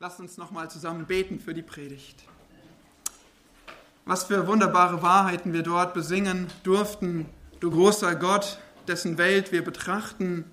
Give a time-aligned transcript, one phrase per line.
[0.00, 2.22] Lasst uns nochmal zusammen beten für die Predigt.
[4.04, 7.26] Was für wunderbare Wahrheiten wir dort besingen durften,
[7.58, 10.48] du großer Gott, dessen Welt wir betrachten,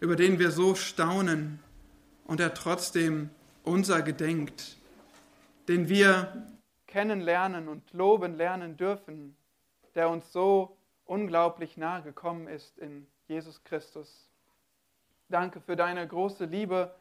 [0.00, 1.58] über den wir so staunen
[2.24, 3.28] und der trotzdem
[3.62, 4.78] unser gedenkt,
[5.68, 6.46] den wir
[6.86, 9.36] kennenlernen und loben lernen dürfen,
[9.96, 14.30] der uns so unglaublich nahe gekommen ist in Jesus Christus.
[15.28, 16.94] Danke für deine große Liebe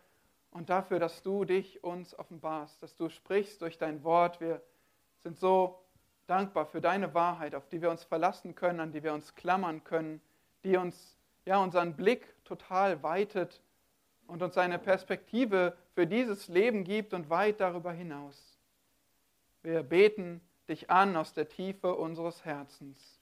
[0.58, 4.42] und dafür, dass du dich uns offenbarst, dass du sprichst durch dein Wort.
[4.42, 4.60] Wir
[5.22, 5.80] sind so
[6.26, 9.84] dankbar für deine Wahrheit, auf die wir uns verlassen können, an die wir uns klammern
[9.84, 10.20] können,
[10.64, 11.16] die uns
[11.46, 13.62] ja unseren Blick total weitet
[14.26, 18.58] und uns eine Perspektive für dieses Leben gibt und weit darüber hinaus.
[19.62, 23.20] Wir beten dich an aus der Tiefe unseres Herzens.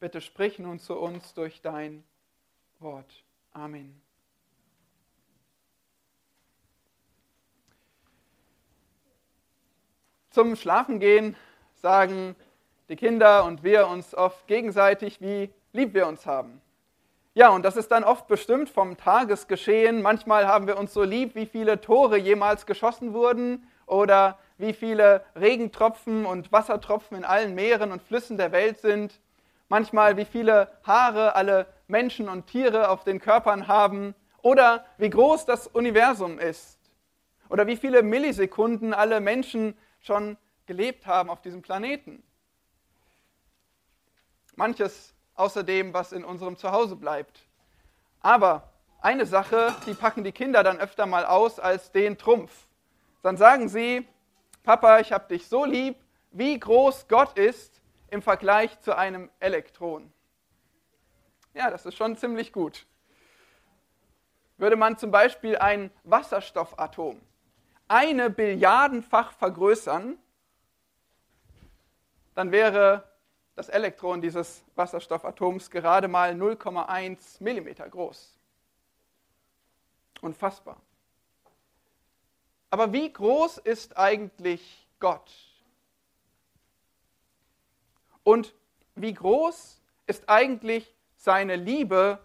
[0.00, 2.02] Bitte sprich nun zu uns durch dein
[2.78, 3.24] Wort.
[3.52, 4.05] Amen.
[10.36, 11.34] Zum Schlafengehen
[11.76, 12.36] sagen
[12.90, 16.60] die Kinder und wir uns oft gegenseitig, wie lieb wir uns haben.
[17.32, 20.02] Ja, und das ist dann oft bestimmt vom Tagesgeschehen.
[20.02, 25.24] Manchmal haben wir uns so lieb, wie viele Tore jemals geschossen wurden oder wie viele
[25.36, 29.18] Regentropfen und Wassertropfen in allen Meeren und Flüssen der Welt sind.
[29.70, 35.46] Manchmal, wie viele Haare alle Menschen und Tiere auf den Körpern haben oder wie groß
[35.46, 36.78] das Universum ist
[37.48, 42.22] oder wie viele Millisekunden alle Menschen schon gelebt haben auf diesem Planeten.
[44.54, 47.40] Manches außerdem, was in unserem Zuhause bleibt.
[48.20, 52.66] Aber eine Sache, die packen die Kinder dann öfter mal aus als den Trumpf.
[53.22, 54.06] Dann sagen sie,
[54.62, 55.96] Papa, ich habe dich so lieb,
[56.30, 60.12] wie groß Gott ist im Vergleich zu einem Elektron.
[61.54, 62.86] Ja, das ist schon ziemlich gut.
[64.56, 67.20] Würde man zum Beispiel ein Wasserstoffatom
[67.88, 70.18] eine Billiardenfach vergrößern,
[72.34, 73.04] dann wäre
[73.54, 78.36] das Elektron dieses Wasserstoffatoms gerade mal 0,1 Millimeter groß.
[80.20, 80.80] Unfassbar.
[82.70, 85.32] Aber wie groß ist eigentlich Gott?
[88.22, 88.54] Und
[88.94, 92.18] wie groß ist eigentlich seine Liebe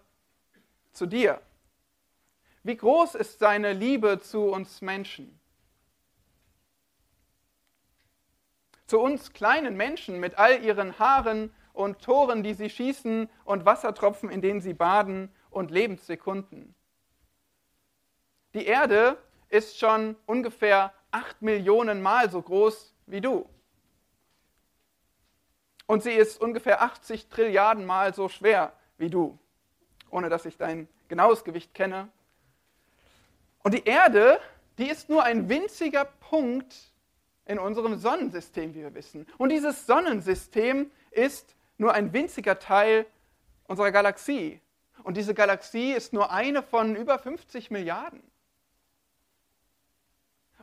[0.91, 1.41] zu dir?
[2.63, 5.40] Wie groß ist seine Liebe zu uns Menschen?
[8.91, 14.29] Zu uns kleinen Menschen mit all ihren Haaren und Toren, die sie schießen und Wassertropfen,
[14.29, 16.75] in denen sie baden und Lebenssekunden.
[18.53, 23.47] Die Erde ist schon ungefähr acht Millionen Mal so groß wie du.
[25.87, 29.39] Und sie ist ungefähr 80 Trilliarden Mal so schwer wie du,
[30.09, 32.09] ohne dass ich dein genaues Gewicht kenne.
[33.63, 34.41] Und die Erde,
[34.77, 36.90] die ist nur ein winziger Punkt
[37.45, 39.27] in unserem Sonnensystem, wie wir wissen.
[39.37, 43.05] Und dieses Sonnensystem ist nur ein winziger Teil
[43.65, 44.61] unserer Galaxie.
[45.03, 48.21] Und diese Galaxie ist nur eine von über 50 Milliarden.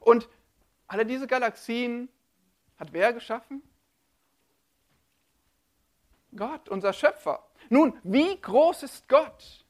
[0.00, 0.28] Und
[0.86, 2.08] alle diese Galaxien
[2.78, 3.62] hat wer geschaffen?
[6.36, 7.44] Gott, unser Schöpfer.
[7.68, 9.64] Nun, wie groß ist Gott?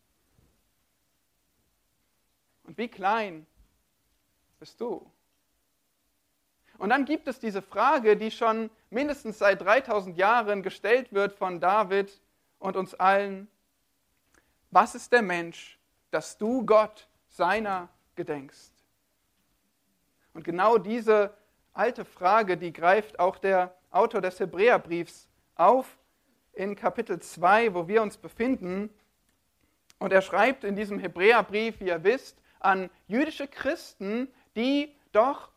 [2.65, 3.47] Und wie klein
[4.59, 5.11] bist du?
[6.79, 11.61] Und dann gibt es diese Frage, die schon mindestens seit 3000 Jahren gestellt wird von
[11.61, 12.21] David
[12.61, 13.49] und uns allen.
[14.71, 15.79] Was ist der Mensch,
[16.13, 18.73] dass du Gott seiner gedenkst?
[20.35, 21.35] Und genau diese
[21.73, 25.99] alte Frage, die greift auch der Autor des Hebräerbriefs auf
[26.53, 28.91] in Kapitel 2, wo wir uns befinden.
[29.99, 35.51] Und er schreibt in diesem Hebräerbrief, wie ihr wisst, an jüdische Christen, die doch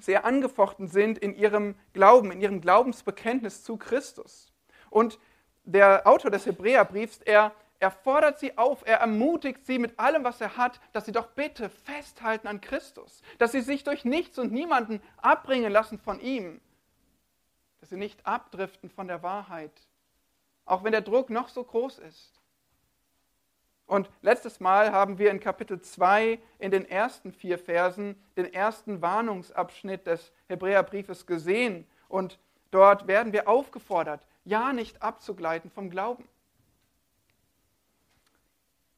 [0.00, 4.52] sehr angefochten sind in ihrem Glauben, in ihrem Glaubensbekenntnis zu Christus.
[4.90, 5.18] Und
[5.64, 10.40] der Autor des Hebräerbriefs, er, er fordert sie auf, er ermutigt sie mit allem, was
[10.40, 14.52] er hat, dass sie doch bitte festhalten an Christus, dass sie sich durch nichts und
[14.52, 16.60] niemanden abbringen lassen von ihm,
[17.80, 19.72] dass sie nicht abdriften von der Wahrheit,
[20.64, 22.35] auch wenn der Druck noch so groß ist.
[23.86, 29.00] Und letztes Mal haben wir in Kapitel 2 in den ersten vier Versen den ersten
[29.00, 31.86] Warnungsabschnitt des Hebräerbriefes gesehen.
[32.08, 32.38] Und
[32.72, 36.28] dort werden wir aufgefordert, ja nicht abzugleiten vom Glauben.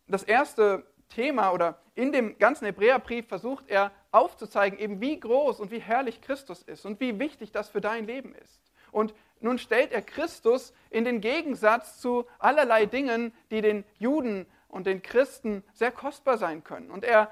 [0.07, 5.71] Das erste Thema oder in dem ganzen Hebräerbrief versucht er aufzuzeigen, eben wie groß und
[5.71, 8.61] wie herrlich Christus ist und wie wichtig das für dein Leben ist.
[8.91, 14.87] Und nun stellt er Christus in den Gegensatz zu allerlei Dingen, die den Juden und
[14.87, 16.91] den Christen sehr kostbar sein können.
[16.91, 17.31] Und er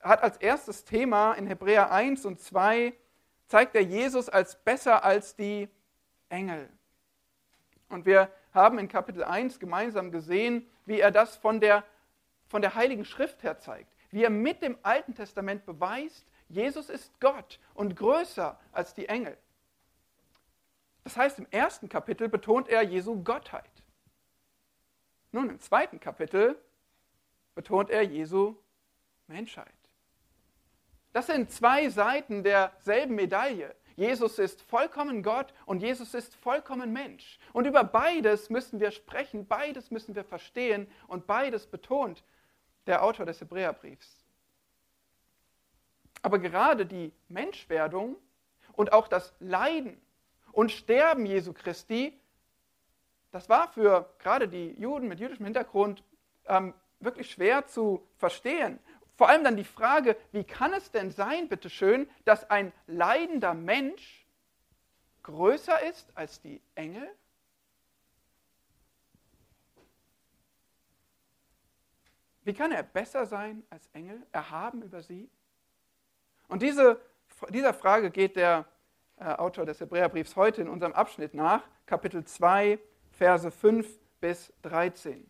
[0.00, 2.94] hat als erstes Thema in Hebräer 1 und 2,
[3.46, 5.68] zeigt er Jesus als besser als die
[6.28, 6.68] Engel.
[7.88, 11.84] Und wir haben in Kapitel 1 gemeinsam gesehen, wie er das von der,
[12.46, 13.94] von der Heiligen Schrift her zeigt.
[14.10, 19.36] Wie er mit dem Alten Testament beweist, Jesus ist Gott und größer als die Engel.
[21.04, 23.70] Das heißt, im ersten Kapitel betont er Jesu Gottheit.
[25.32, 26.58] Nun, im zweiten Kapitel
[27.58, 28.54] betont er Jesu
[29.26, 29.74] Menschheit.
[31.12, 33.74] Das sind zwei Seiten derselben Medaille.
[33.96, 37.40] Jesus ist vollkommen Gott und Jesus ist vollkommen Mensch.
[37.52, 42.22] Und über beides müssen wir sprechen, beides müssen wir verstehen und beides betont
[42.86, 44.24] der Autor des Hebräerbriefs.
[46.22, 48.14] Aber gerade die Menschwerdung
[48.74, 50.00] und auch das Leiden
[50.52, 52.16] und Sterben Jesu Christi,
[53.32, 56.04] das war für gerade die Juden mit jüdischem Hintergrund
[56.46, 58.78] ähm, wirklich schwer zu verstehen.
[59.16, 64.26] Vor allem dann die Frage, wie kann es denn sein, bitteschön, dass ein leidender Mensch
[65.24, 67.08] größer ist als die Engel?
[72.44, 75.28] Wie kann er besser sein als Engel, erhaben über sie?
[76.46, 77.00] Und diese,
[77.50, 78.66] dieser Frage geht der
[79.16, 82.78] äh, Autor des Hebräerbriefs heute in unserem Abschnitt nach, Kapitel 2,
[83.10, 83.86] Verse 5
[84.20, 85.28] bis 13.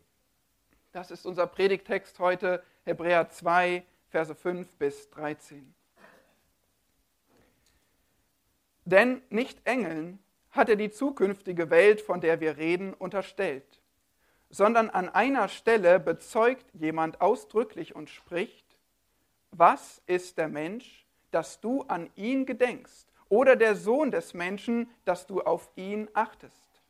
[0.93, 5.75] Das ist unser Predigtext heute, Hebräer 2, Verse 5 bis 13.
[8.87, 10.19] Denn nicht Engeln
[10.51, 13.83] hat er die zukünftige Welt, von der wir reden, unterstellt,
[14.49, 18.65] sondern an einer Stelle bezeugt jemand ausdrücklich und spricht,
[19.51, 25.27] was ist der Mensch, dass du an ihn gedenkst, oder der Sohn des Menschen, dass
[25.27, 26.81] du auf ihn achtest.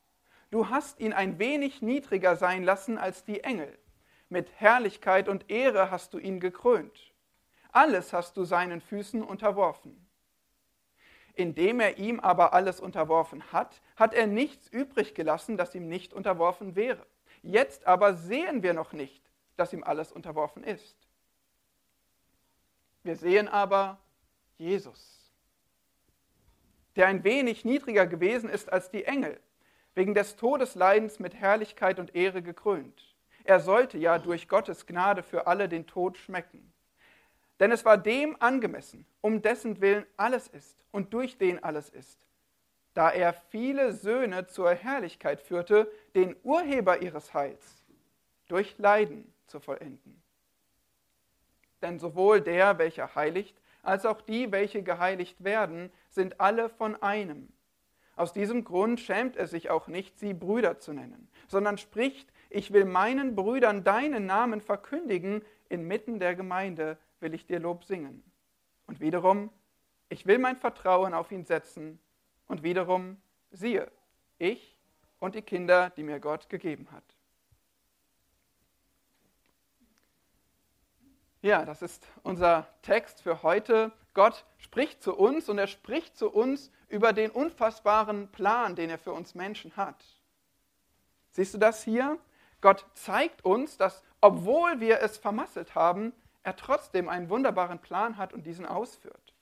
[0.52, 3.76] Du hast ihn ein wenig niedriger sein lassen als die Engel
[4.28, 7.12] mit Herrlichkeit und Ehre hast du ihn gekrönt.
[7.72, 10.06] Alles hast du seinen Füßen unterworfen.
[11.34, 16.12] Indem er ihm aber alles unterworfen hat, hat er nichts übrig gelassen, das ihm nicht
[16.12, 17.06] unterworfen wäre.
[17.42, 19.22] Jetzt aber sehen wir noch nicht,
[19.56, 20.96] dass ihm alles unterworfen ist.
[23.04, 23.98] Wir sehen aber
[24.58, 25.32] Jesus,
[26.96, 29.40] der ein wenig niedriger gewesen ist als die Engel,
[29.94, 33.08] wegen des Todesleidens mit Herrlichkeit und Ehre gekrönt
[33.48, 36.70] er sollte ja durch Gottes Gnade für alle den Tod schmecken.
[37.58, 42.26] Denn es war dem angemessen, um dessen Willen alles ist und durch den alles ist,
[42.92, 47.86] da er viele Söhne zur Herrlichkeit führte, den Urheber ihres Heils
[48.48, 50.22] durch Leiden zu vollenden.
[51.80, 57.48] Denn sowohl der, welcher heiligt, als auch die, welche geheiligt werden, sind alle von einem.
[58.14, 62.72] Aus diesem Grund schämt er sich auch nicht, sie Brüder zu nennen, sondern spricht, ich
[62.72, 68.22] will meinen Brüdern deinen Namen verkündigen, inmitten der Gemeinde will ich dir Lob singen.
[68.86, 69.50] Und wiederum,
[70.08, 71.98] ich will mein Vertrauen auf ihn setzen.
[72.46, 73.90] Und wiederum, siehe,
[74.38, 74.78] ich
[75.18, 77.04] und die Kinder, die mir Gott gegeben hat.
[81.42, 83.92] Ja, das ist unser Text für heute.
[84.14, 88.98] Gott spricht zu uns und er spricht zu uns über den unfassbaren Plan, den er
[88.98, 90.04] für uns Menschen hat.
[91.30, 92.18] Siehst du das hier?
[92.60, 96.12] Gott zeigt uns, dass obwohl wir es vermasselt haben,
[96.42, 99.34] er trotzdem einen wunderbaren Plan hat und diesen ausführt.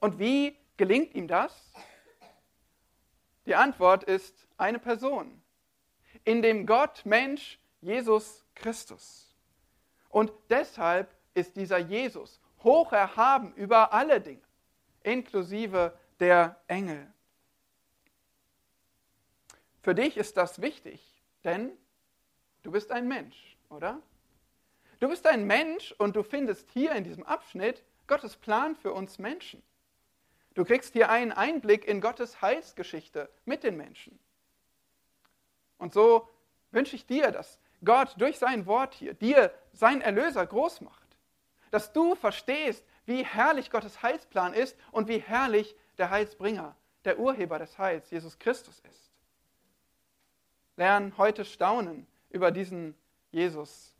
[0.00, 1.72] Und wie gelingt ihm das?
[3.46, 5.42] Die Antwort ist eine Person,
[6.24, 9.34] in dem Gott Mensch Jesus Christus.
[10.08, 14.40] Und deshalb ist dieser Jesus hoch erhaben über alle Dinge,
[15.02, 17.12] inklusive der Engel.
[19.82, 21.02] Für dich ist das wichtig,
[21.44, 21.76] denn
[22.64, 24.00] Du bist ein Mensch, oder?
[24.98, 29.18] Du bist ein Mensch und du findest hier in diesem Abschnitt Gottes Plan für uns
[29.18, 29.62] Menschen.
[30.54, 34.18] Du kriegst hier einen Einblick in Gottes Heilsgeschichte mit den Menschen.
[35.76, 36.26] Und so
[36.70, 41.18] wünsche ich dir, dass Gott durch sein Wort hier dir sein Erlöser groß macht.
[41.70, 47.58] Dass du verstehst, wie herrlich Gottes Heilsplan ist und wie herrlich der Heilsbringer, der Urheber
[47.58, 49.10] des Heils, Jesus Christus ist.
[50.76, 52.96] Lern heute staunen über diesen
[53.30, 53.94] Jesus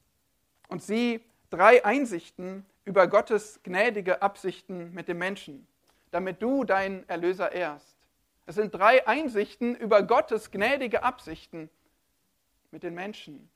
[0.68, 5.66] und sieh drei Einsichten über Gottes gnädige Absichten mit dem Menschen,
[6.10, 7.96] damit du deinen Erlöser ehrst.
[8.46, 11.70] Es sind drei Einsichten über Gottes gnädige Absichten
[12.72, 13.48] mit den Menschen,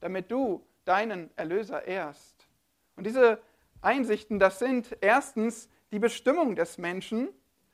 [0.00, 2.46] damit du deinen Erlöser ehrst.
[2.96, 3.40] Und diese
[3.80, 7.30] Einsichten, das sind erstens die Bestimmung des Menschen,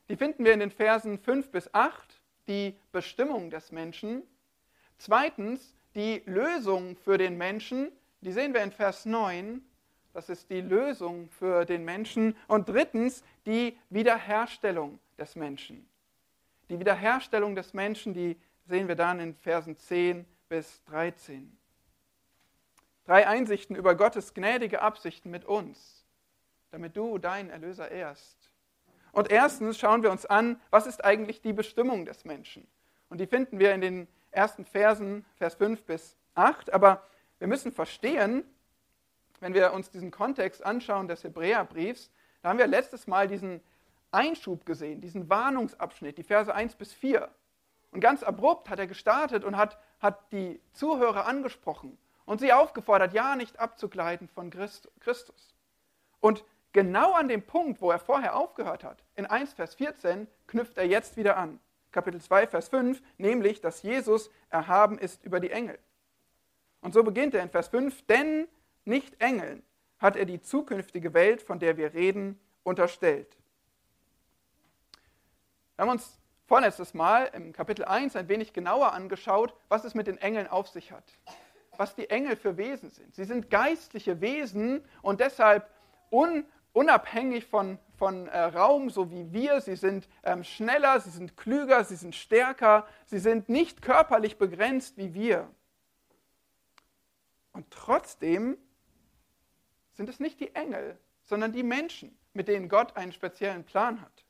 [0.08, 4.22] die finden wir in den Versen 5 bis 8, die Bestimmung des Menschen.
[4.98, 9.62] Zweitens die Lösung für den Menschen, die sehen wir in Vers 9,
[10.14, 12.36] das ist die Lösung für den Menschen.
[12.46, 15.88] Und drittens, die Wiederherstellung des Menschen.
[16.70, 18.36] Die Wiederherstellung des Menschen, die
[18.66, 21.58] sehen wir dann in Versen 10 bis 13.
[23.04, 26.06] Drei Einsichten über Gottes gnädige Absichten mit uns,
[26.70, 28.50] damit du deinen Erlöser ehrst.
[29.12, 32.66] Und erstens schauen wir uns an, was ist eigentlich die Bestimmung des Menschen.
[33.08, 36.72] Und die finden wir in den ersten Versen, Vers 5 bis 8.
[36.72, 37.02] Aber
[37.38, 38.44] wir müssen verstehen,
[39.40, 42.10] wenn wir uns diesen Kontext anschauen des Hebräerbriefs,
[42.42, 43.60] da haben wir letztes Mal diesen
[44.10, 47.28] Einschub gesehen, diesen Warnungsabschnitt, die Verse 1 bis 4.
[47.90, 53.12] Und ganz abrupt hat er gestartet und hat, hat die Zuhörer angesprochen und sie aufgefordert,
[53.12, 55.54] ja nicht abzugleiten von Christus.
[56.20, 60.78] Und genau an dem Punkt, wo er vorher aufgehört hat, in 1 Vers 14, knüpft
[60.78, 61.60] er jetzt wieder an.
[61.94, 65.78] Kapitel 2, Vers 5, nämlich, dass Jesus erhaben ist über die Engel.
[66.80, 68.48] Und so beginnt er in Vers 5, denn
[68.84, 69.62] nicht Engeln
[69.98, 73.38] hat er die zukünftige Welt, von der wir reden, unterstellt.
[75.76, 80.08] Wir haben uns vorletztes Mal im Kapitel 1 ein wenig genauer angeschaut, was es mit
[80.08, 81.04] den Engeln auf sich hat.
[81.76, 83.14] Was die Engel für Wesen sind.
[83.14, 85.70] Sie sind geistliche Wesen und deshalb
[86.10, 89.62] un, unabhängig von, von äh, Raum, so wie wir.
[89.62, 94.98] Sie sind ähm, schneller, sie sind klüger, sie sind stärker, sie sind nicht körperlich begrenzt
[94.98, 95.48] wie wir.
[97.52, 98.58] Und trotzdem
[99.92, 104.24] sind es nicht die Engel, sondern die Menschen, mit denen Gott einen speziellen Plan hat.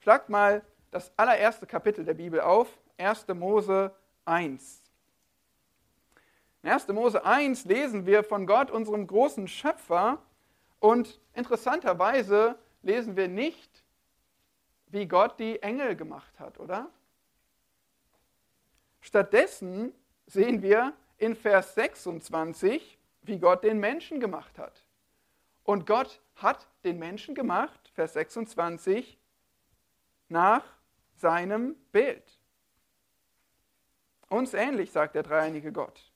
[0.00, 2.68] Schlagt mal das allererste Kapitel der Bibel auf,
[2.98, 3.28] 1.
[3.28, 4.82] Mose 1.
[6.64, 6.88] In 1.
[6.88, 10.20] Mose 1 lesen wir von Gott, unserem großen Schöpfer,
[10.80, 13.84] und interessanterweise lesen wir nicht,
[14.86, 16.90] wie Gott die Engel gemacht hat, oder?
[19.00, 19.92] Stattdessen
[20.26, 24.84] sehen wir in Vers 26, wie Gott den Menschen gemacht hat.
[25.64, 29.18] Und Gott hat den Menschen gemacht, Vers 26,
[30.28, 30.64] nach
[31.16, 32.38] seinem Bild.
[34.28, 36.07] Uns ähnlich, sagt der dreieinige Gott.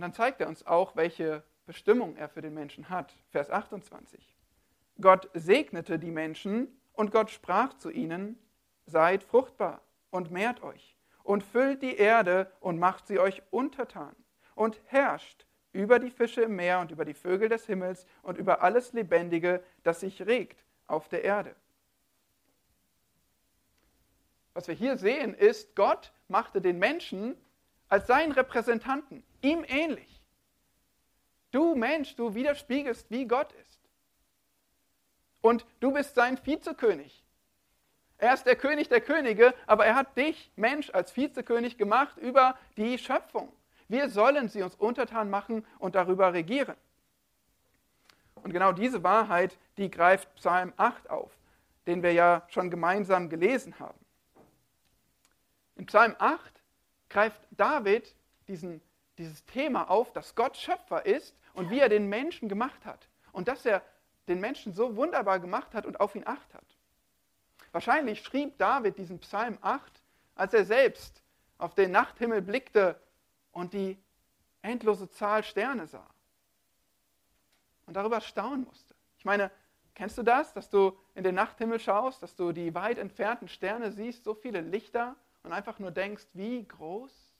[0.00, 3.14] Und dann zeigt er uns auch, welche Bestimmung er für den Menschen hat.
[3.28, 4.34] Vers 28.
[4.98, 8.38] Gott segnete die Menschen und Gott sprach zu ihnen,
[8.86, 14.16] seid fruchtbar und mehrt euch und füllt die Erde und macht sie euch untertan
[14.54, 18.62] und herrscht über die Fische im Meer und über die Vögel des Himmels und über
[18.62, 21.54] alles Lebendige, das sich regt auf der Erde.
[24.54, 27.36] Was wir hier sehen, ist, Gott machte den Menschen
[27.90, 30.22] als seinen Repräsentanten, ihm ähnlich.
[31.50, 33.80] Du Mensch, du widerspiegelst, wie Gott ist.
[35.42, 37.24] Und du bist sein Vizekönig.
[38.18, 42.56] Er ist der König der Könige, aber er hat dich, Mensch, als Vizekönig gemacht über
[42.76, 43.52] die Schöpfung.
[43.88, 46.76] Wir sollen sie uns untertan machen und darüber regieren.
[48.36, 51.32] Und genau diese Wahrheit, die greift Psalm 8 auf,
[51.86, 53.98] den wir ja schon gemeinsam gelesen haben.
[55.76, 56.59] In Psalm 8
[57.10, 58.14] greift David
[58.48, 58.80] diesen,
[59.18, 63.08] dieses Thema auf, dass Gott Schöpfer ist und wie er den Menschen gemacht hat.
[63.32, 63.82] Und dass er
[64.28, 66.64] den Menschen so wunderbar gemacht hat und auf ihn acht hat.
[67.72, 70.02] Wahrscheinlich schrieb David diesen Psalm 8,
[70.34, 71.22] als er selbst
[71.58, 73.00] auf den Nachthimmel blickte
[73.52, 73.98] und die
[74.62, 76.08] endlose Zahl Sterne sah.
[77.86, 78.94] Und darüber staunen musste.
[79.18, 79.50] Ich meine,
[79.94, 83.92] kennst du das, dass du in den Nachthimmel schaust, dass du die weit entfernten Sterne
[83.92, 87.34] siehst, so viele Lichter und einfach nur denkst, wie groß?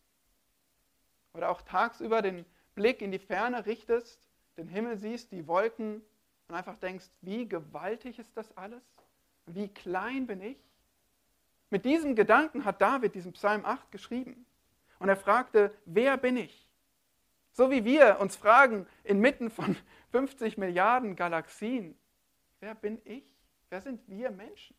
[1.35, 6.02] Oder auch tagsüber den Blick in die Ferne richtest, den Himmel siehst, die Wolken
[6.49, 8.83] und einfach denkst, wie gewaltig ist das alles?
[9.54, 10.59] wie klein bin ich?
[11.71, 14.47] Mit diesem Gedanken hat David diesen Psalm 8 geschrieben.
[14.99, 16.69] Und er fragte, wer bin ich?
[17.52, 19.76] So wie wir uns fragen, inmitten von
[20.12, 21.97] 50 Milliarden Galaxien,
[22.61, 23.25] wer bin ich?
[23.71, 24.76] Wer sind wir Menschen?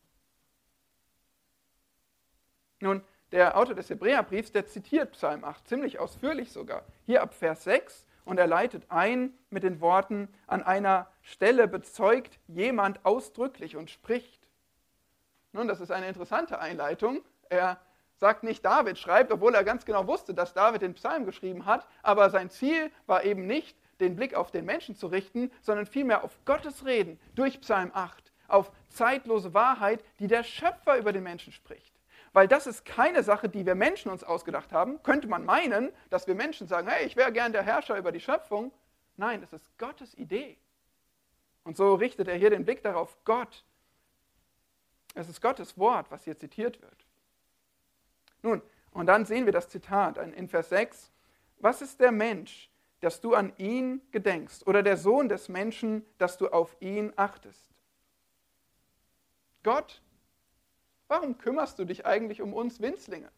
[2.82, 6.84] Nun, der Autor des Hebräerbriefs, der zitiert Psalm 8 ziemlich ausführlich sogar.
[7.06, 12.40] Hier ab Vers 6 und er leitet ein mit den Worten, an einer Stelle bezeugt
[12.48, 14.48] jemand ausdrücklich und spricht,
[15.54, 17.22] nun, das ist eine interessante Einleitung.
[17.50, 17.78] Er
[18.16, 21.86] sagt nicht, David schreibt, obwohl er ganz genau wusste, dass David den Psalm geschrieben hat,
[22.04, 26.24] aber sein Ziel war eben nicht, den Blick auf den Menschen zu richten, sondern vielmehr
[26.24, 31.54] auf Gottes Reden durch Psalm 8, auf zeitlose Wahrheit, die der Schöpfer über den Menschen
[31.54, 31.91] spricht.
[32.34, 35.04] Weil das ist keine Sache, die wir Menschen uns ausgedacht haben.
[35.04, 38.22] Könnte man meinen, dass wir Menschen sagen, hey, ich wäre gern der Herrscher über die
[38.22, 38.72] Schöpfung.
[39.18, 40.58] Nein, es ist Gottes Idee.
[41.64, 43.66] Und so richtet er hier den Blick darauf, Gott
[45.14, 47.06] es ist Gottes Wort, was hier zitiert wird.
[48.42, 48.62] Nun,
[48.92, 51.12] und dann sehen wir das Zitat in Vers 6.
[51.58, 52.70] Was ist der Mensch,
[53.02, 57.66] dass du an ihn gedenkst, oder der Sohn des Menschen, dass du auf ihn achtest?
[59.64, 60.02] Gott,
[61.12, 63.30] warum kümmerst du dich eigentlich um uns Winzlinge?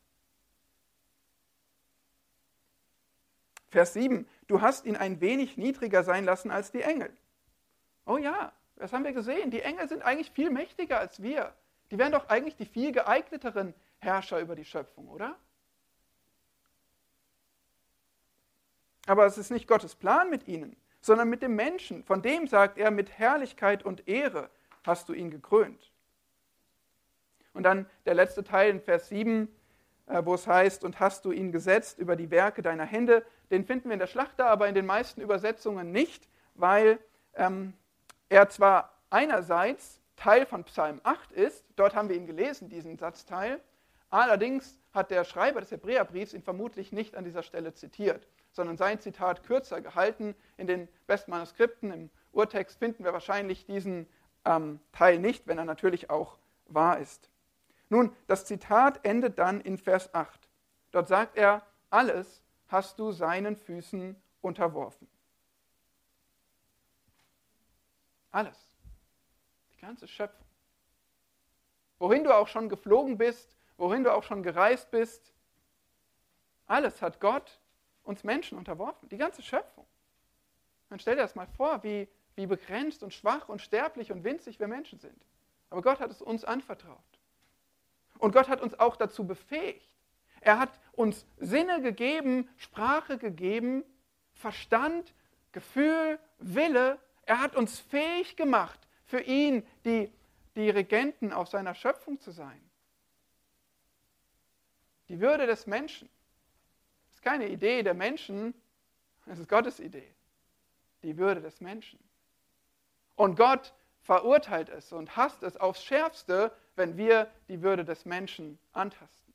[3.69, 7.11] Vers 7, du hast ihn ein wenig niedriger sein lassen als die Engel.
[8.05, 9.49] Oh ja, das haben wir gesehen.
[9.49, 11.55] Die Engel sind eigentlich viel mächtiger als wir.
[11.89, 15.35] Die wären doch eigentlich die viel geeigneteren Herrscher über die Schöpfung, oder?
[19.07, 22.03] Aber es ist nicht Gottes Plan mit ihnen, sondern mit dem Menschen.
[22.03, 24.51] Von dem sagt er, mit Herrlichkeit und Ehre
[24.83, 25.92] hast du ihn gekrönt.
[27.53, 29.47] Und dann der letzte Teil in Vers 7,
[30.07, 33.25] äh, wo es heißt, und hast du ihn gesetzt über die Werke deiner Hände.
[33.51, 36.99] Den finden wir in der Schlachter, aber in den meisten Übersetzungen nicht, weil
[37.35, 37.73] ähm,
[38.29, 43.59] er zwar einerseits Teil von Psalm 8 ist, dort haben wir ihn gelesen, diesen Satzteil,
[44.09, 48.99] allerdings hat der Schreiber des Hebräerbriefs ihn vermutlich nicht an dieser Stelle zitiert, sondern sein
[48.99, 50.35] Zitat kürzer gehalten.
[50.57, 54.07] In den besten Manuskripten, im Urtext finden wir wahrscheinlich diesen
[54.45, 57.29] ähm, Teil nicht, wenn er natürlich auch wahr ist.
[57.93, 60.49] Nun, das Zitat endet dann in Vers 8.
[60.89, 65.07] Dort sagt er, alles hast du seinen Füßen unterworfen.
[68.31, 68.57] Alles.
[69.73, 70.47] Die ganze Schöpfung.
[71.99, 75.31] Wohin du auch schon geflogen bist, wohin du auch schon gereist bist,
[76.65, 77.59] alles hat Gott
[78.01, 79.07] uns Menschen unterworfen.
[79.09, 79.85] Die ganze Schöpfung.
[80.89, 84.59] Dann stell dir das mal vor, wie, wie begrenzt und schwach und sterblich und winzig
[84.59, 85.27] wir Menschen sind.
[85.69, 87.12] Aber Gott hat es uns anvertraut.
[88.23, 89.93] Und Gott hat uns auch dazu befähigt.
[90.39, 93.83] Er hat uns Sinne gegeben, Sprache gegeben,
[94.31, 95.13] Verstand,
[95.51, 100.09] Gefühl, Wille, er hat uns fähig gemacht, für ihn die,
[100.55, 102.61] die Regenten auf seiner Schöpfung zu sein.
[105.09, 106.07] Die Würde des Menschen
[107.11, 108.53] ist keine Idee der Menschen,
[109.25, 110.15] es ist Gottes Idee.
[111.01, 111.99] Die Würde des Menschen.
[113.17, 113.73] Und Gott
[114.03, 119.33] verurteilt es und hasst es aufs Schärfste, wenn wir die Würde des Menschen antasten.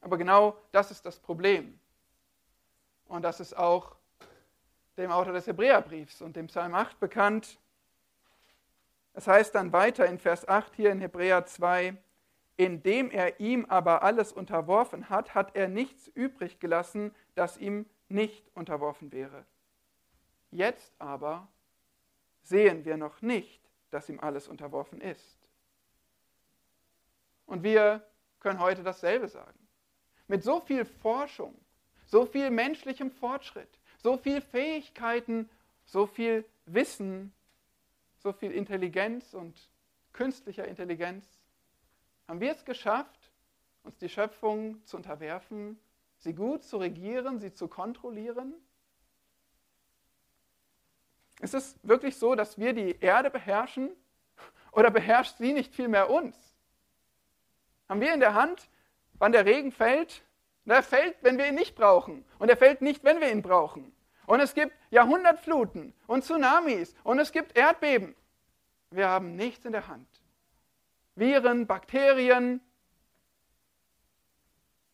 [0.00, 1.78] Aber genau das ist das Problem.
[3.08, 3.96] Und das ist auch
[4.96, 7.58] dem Autor des Hebräerbriefs und dem Psalm 8 bekannt.
[9.14, 11.96] Es heißt dann weiter in Vers 8 hier in Hebräer 2,
[12.56, 18.44] indem er ihm aber alles unterworfen hat, hat er nichts übrig gelassen, das ihm nicht
[18.54, 19.44] unterworfen wäre.
[20.56, 21.48] Jetzt aber
[22.40, 25.36] sehen wir noch nicht, dass ihm alles unterworfen ist.
[27.44, 28.02] Und wir
[28.40, 29.68] können heute dasselbe sagen.
[30.28, 31.54] Mit so viel Forschung,
[32.06, 35.50] so viel menschlichem Fortschritt, so viel Fähigkeiten,
[35.84, 37.34] so viel Wissen,
[38.16, 39.70] so viel Intelligenz und
[40.14, 41.38] künstlicher Intelligenz,
[42.26, 43.30] haben wir es geschafft,
[43.82, 45.78] uns die Schöpfung zu unterwerfen,
[46.16, 48.54] sie gut zu regieren, sie zu kontrollieren?
[51.40, 53.90] Ist es wirklich so, dass wir die Erde beherrschen
[54.72, 56.36] oder beherrscht sie nicht vielmehr uns?
[57.88, 58.68] Haben wir in der Hand,
[59.18, 60.22] wann der Regen fällt
[60.66, 62.24] er fällt, wenn wir ihn nicht brauchen.
[62.38, 63.94] Und er fällt nicht, wenn wir ihn brauchen.
[64.26, 68.16] Und es gibt Jahrhundertfluten und Tsunamis und es gibt Erdbeben.
[68.90, 70.08] Wir haben nichts in der Hand.
[71.14, 72.60] Viren, Bakterien,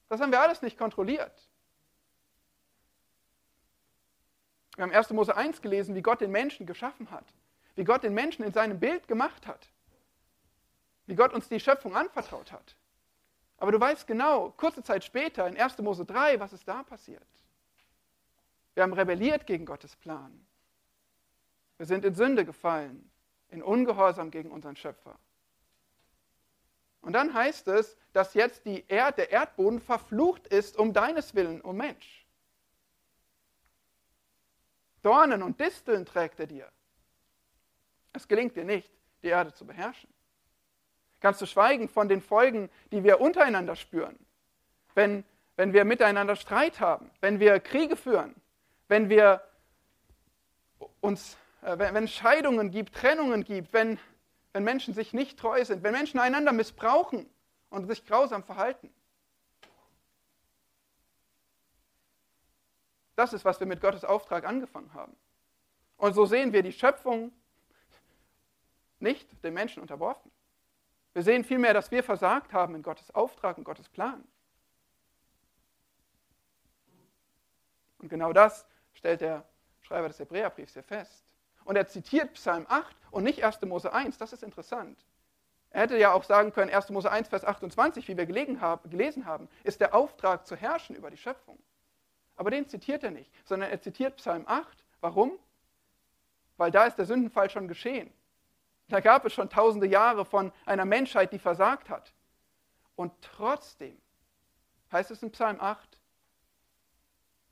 [0.08, 1.32] das haben wir alles nicht kontrolliert.
[4.76, 5.10] Wir haben 1.
[5.10, 7.26] Mose 1 gelesen, wie Gott den Menschen geschaffen hat,
[7.74, 9.68] wie Gott den Menschen in seinem Bild gemacht hat,
[11.06, 12.76] wie Gott uns die Schöpfung anvertraut hat.
[13.58, 15.78] Aber du weißt genau, kurze Zeit später, in 1.
[15.78, 17.26] Mose 3, was ist da passiert?
[18.74, 20.46] Wir haben rebelliert gegen Gottes Plan.
[21.76, 23.10] Wir sind in Sünde gefallen,
[23.50, 25.18] in Ungehorsam gegen unseren Schöpfer.
[27.02, 31.72] Und dann heißt es, dass jetzt Erd, der Erdboden verflucht ist um deines Willen, oh
[31.72, 32.21] Mensch.
[35.02, 36.68] Dornen und Disteln trägt er dir.
[38.12, 38.90] Es gelingt dir nicht,
[39.22, 40.10] die Erde zu beherrschen.
[41.20, 44.18] Ganz zu schweigen von den Folgen, die wir untereinander spüren.
[44.94, 45.24] Wenn,
[45.56, 48.34] wenn wir miteinander Streit haben, wenn wir Kriege führen,
[48.88, 49.42] wenn wir
[51.00, 53.98] uns, äh, wenn, wenn Scheidungen gibt, Trennungen gibt, wenn,
[54.52, 57.26] wenn Menschen sich nicht treu sind, wenn Menschen einander missbrauchen
[57.70, 58.92] und sich grausam verhalten.
[63.22, 65.14] Das ist, was wir mit Gottes Auftrag angefangen haben.
[65.96, 67.30] Und so sehen wir die Schöpfung
[68.98, 70.32] nicht dem Menschen unterworfen.
[71.12, 74.24] Wir sehen vielmehr, dass wir versagt haben in Gottes Auftrag und Gottes Plan.
[77.98, 79.44] Und genau das stellt der
[79.82, 81.24] Schreiber des Hebräerbriefs hier fest.
[81.64, 83.62] Und er zitiert Psalm 8 und nicht 1.
[83.62, 84.18] Mose 1.
[84.18, 84.98] Das ist interessant.
[85.70, 86.90] Er hätte ja auch sagen können, 1.
[86.90, 91.16] Mose 1, Vers 28, wie wir gelesen haben, ist der Auftrag zu herrschen über die
[91.16, 91.62] Schöpfung.
[92.36, 94.84] Aber den zitiert er nicht, sondern er zitiert Psalm 8.
[95.00, 95.32] Warum?
[96.56, 98.12] Weil da ist der Sündenfall schon geschehen.
[98.88, 102.12] Da gab es schon tausende Jahre von einer Menschheit, die versagt hat.
[102.94, 103.96] Und trotzdem
[104.90, 105.98] heißt es in Psalm 8,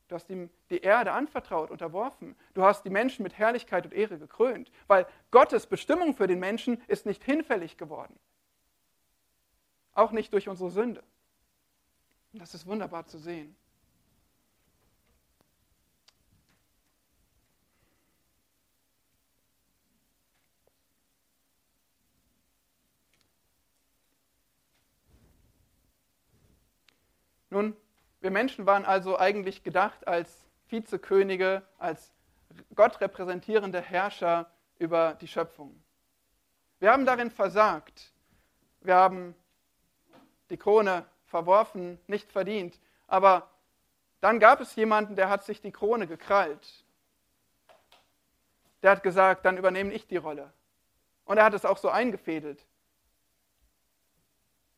[0.08, 2.36] du hast ihm die Erde anvertraut, unterworfen.
[2.54, 6.82] Du hast die Menschen mit Herrlichkeit und Ehre gekrönt, weil Gottes Bestimmung für den Menschen
[6.88, 8.18] ist nicht hinfällig geworden.
[9.94, 11.02] Auch nicht durch unsere Sünde.
[12.32, 13.56] Und das ist wunderbar zu sehen.
[27.50, 27.76] Nun,
[28.20, 32.12] wir Menschen waren also eigentlich gedacht als Vizekönige, als
[32.74, 35.82] Gott repräsentierende Herrscher über die Schöpfung.
[36.78, 38.12] Wir haben darin versagt.
[38.80, 39.34] Wir haben
[40.48, 42.80] die Krone verworfen, nicht verdient.
[43.08, 43.50] Aber
[44.20, 46.84] dann gab es jemanden, der hat sich die Krone gekrallt.
[48.82, 50.52] Der hat gesagt, dann übernehme ich die Rolle.
[51.24, 52.64] Und er hat es auch so eingefädelt.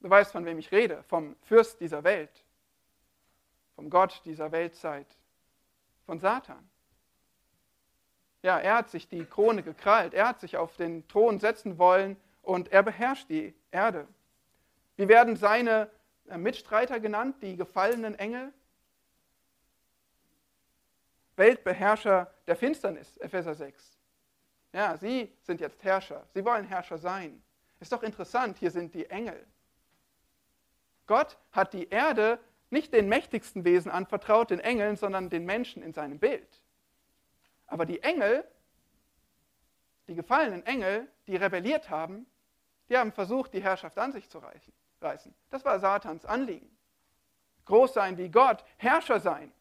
[0.01, 2.45] Du weißt, von wem ich rede, vom Fürst dieser Welt
[3.75, 5.07] vom Gott dieser Weltzeit,
[6.07, 6.69] von Satan.
[8.43, 12.17] Ja, er hat sich die Krone gekrallt, er hat sich auf den Thron setzen wollen
[12.43, 14.07] und er beherrscht die Erde.
[14.97, 15.91] Wie werden seine
[16.29, 18.53] äh, Mitstreiter genannt, die gefallenen Engel?
[21.37, 23.99] Weltbeherrscher der Finsternis, Epheser 6.
[24.73, 27.43] Ja, sie sind jetzt Herrscher, sie wollen Herrscher sein.
[27.81, 29.47] Ist doch interessant, hier sind die Engel.
[31.07, 32.39] Gott hat die Erde
[32.73, 36.63] nicht den mächtigsten Wesen anvertraut, den Engeln, sondern den Menschen in seinem Bild.
[37.67, 38.45] Aber die Engel,
[40.09, 42.27] die gefallenen Engel, die rebelliert haben,
[42.89, 44.43] die haben versucht, die Herrschaft an sich zu
[45.01, 45.35] reißen.
[45.51, 46.69] Das war Satans Anliegen.
[47.65, 49.53] Groß sein wie Gott, Herrscher sein.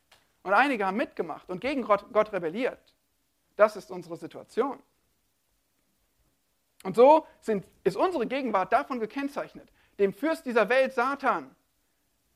[0.43, 2.95] Und einige haben mitgemacht und gegen Gott rebelliert.
[3.56, 4.82] Das ist unsere Situation.
[6.84, 9.71] Und so sind, ist unsere Gegenwart davon gekennzeichnet.
[10.00, 11.56] Dem Fürst dieser Welt, Satan,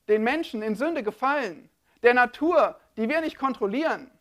[0.08, 1.70] den Menschen in Sünde gefallen,
[2.04, 4.12] der Natur, die wir nicht kontrollieren.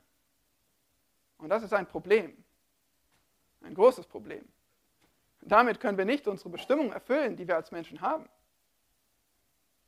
[1.39, 2.37] Und das ist ein Problem,
[3.63, 4.49] ein großes Problem.
[5.43, 8.29] Damit können wir nicht unsere Bestimmung erfüllen, die wir als Menschen haben.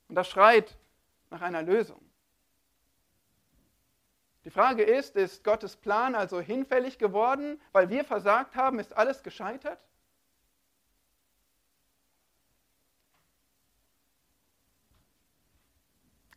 [0.08, 0.76] Und das schreit
[1.30, 2.00] nach einer Lösung.
[4.44, 9.22] Die Frage ist, ist Gottes Plan also hinfällig geworden, weil wir versagt haben, ist alles
[9.22, 9.80] gescheitert?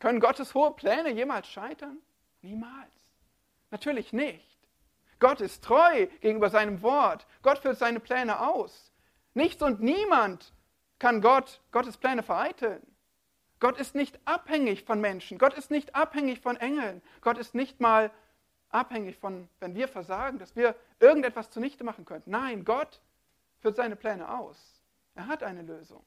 [0.00, 1.98] Können Gottes hohe Pläne jemals scheitern?
[2.42, 2.92] Niemals.
[3.70, 4.58] Natürlich nicht.
[5.20, 7.26] Gott ist treu gegenüber seinem Wort.
[7.42, 8.90] Gott führt seine Pläne aus.
[9.34, 10.52] Nichts und niemand
[10.98, 12.84] kann Gott Gottes Pläne vereiteln.
[13.60, 15.38] Gott ist nicht abhängig von Menschen.
[15.38, 17.02] Gott ist nicht abhängig von Engeln.
[17.20, 18.10] Gott ist nicht mal
[18.70, 22.30] abhängig von, wenn wir versagen, dass wir irgendetwas zunichte machen könnten.
[22.30, 23.02] Nein, Gott
[23.58, 24.82] führt seine Pläne aus.
[25.14, 26.02] Er hat eine Lösung.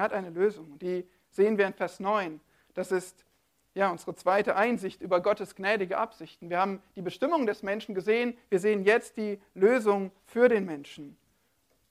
[0.00, 0.78] Er hat eine Lösung.
[0.78, 2.40] Die sehen wir in Vers 9.
[2.72, 3.26] Das ist
[3.74, 6.48] ja unsere zweite Einsicht über Gottes gnädige Absichten.
[6.48, 8.34] Wir haben die Bestimmung des Menschen gesehen.
[8.48, 11.18] Wir sehen jetzt die Lösung für den Menschen.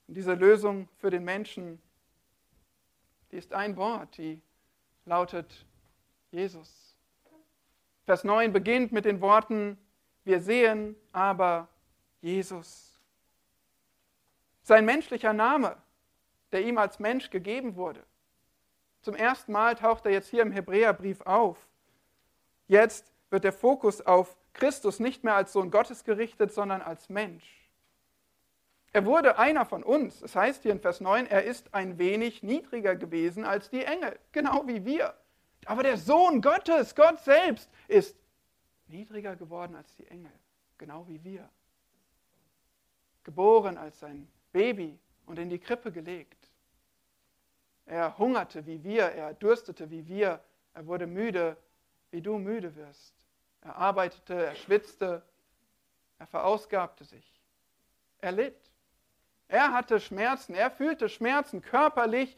[0.08, 1.80] Und diese Lösung für den Menschen,
[3.32, 4.41] die ist ein Wort, die
[5.06, 5.67] lautet
[6.32, 6.98] Jesus.
[8.06, 9.78] Vers 9 beginnt mit den Worten,
[10.24, 11.67] wir sehen aber
[12.22, 13.00] Jesus.
[14.63, 15.78] Sein menschlicher Name
[16.51, 18.03] der ihm als Mensch gegeben wurde.
[19.01, 21.67] Zum ersten Mal taucht er jetzt hier im Hebräerbrief auf.
[22.67, 27.59] Jetzt wird der Fokus auf Christus nicht mehr als Sohn Gottes gerichtet, sondern als Mensch.
[28.91, 30.21] Er wurde einer von uns.
[30.21, 34.17] Es heißt hier in Vers 9, er ist ein wenig niedriger gewesen als die Engel,
[34.31, 35.13] genau wie wir.
[35.65, 38.17] Aber der Sohn Gottes, Gott selbst, ist
[38.88, 40.31] niedriger geworden als die Engel,
[40.77, 41.47] genau wie wir.
[43.23, 46.38] Geboren als ein Baby und in die Krippe gelegt.
[47.89, 50.39] Er hungerte wie wir, er dürstete wie wir,
[50.75, 51.58] er wurde müde,
[52.12, 53.15] wie du müde wirst.
[53.62, 55.23] Er arbeitete, er schwitzte,
[56.19, 57.41] er verausgabte sich.
[58.21, 58.56] Er litt.
[59.47, 62.38] Er hatte Schmerzen, er fühlte Schmerzen körperlich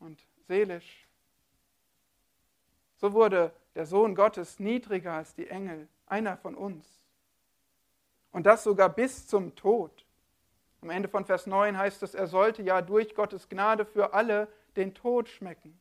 [0.00, 1.06] und seelisch.
[2.96, 6.86] So wurde der Sohn Gottes niedriger als die Engel, einer von uns.
[8.30, 10.06] Und das sogar bis zum Tod.
[10.82, 14.48] Am Ende von Vers 9 heißt es, er sollte ja durch Gottes Gnade für alle
[14.76, 15.80] den Tod schmecken.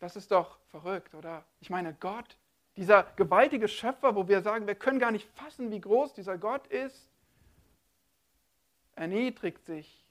[0.00, 1.44] Das ist doch verrückt, oder?
[1.60, 2.36] Ich meine, Gott
[2.76, 6.66] Dieser gewaltige Schöpfer, wo wir sagen, wir können gar nicht fassen, wie groß dieser Gott
[6.66, 7.08] ist,
[8.96, 10.04] erniedrigt sich,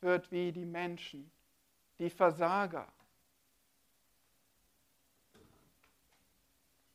[0.00, 1.30] wird wie die Menschen,
[2.00, 2.88] die Versager.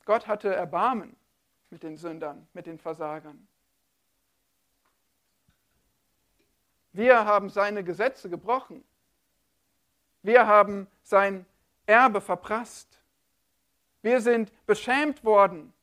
[0.03, 1.15] Gott hatte Erbarmen
[1.69, 3.47] mit den Sündern, mit den Versagern.
[6.91, 8.83] Wir haben seine Gesetze gebrochen.
[10.21, 11.45] Wir haben sein
[11.85, 12.99] Erbe verprasst.
[14.01, 15.73] Wir sind beschämt worden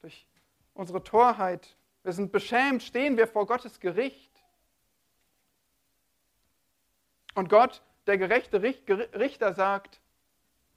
[0.00, 0.26] durch
[0.74, 1.76] unsere Torheit.
[2.02, 4.32] Wir sind beschämt, stehen wir vor Gottes Gericht.
[7.34, 10.00] Und Gott, der gerechte Richter, sagt,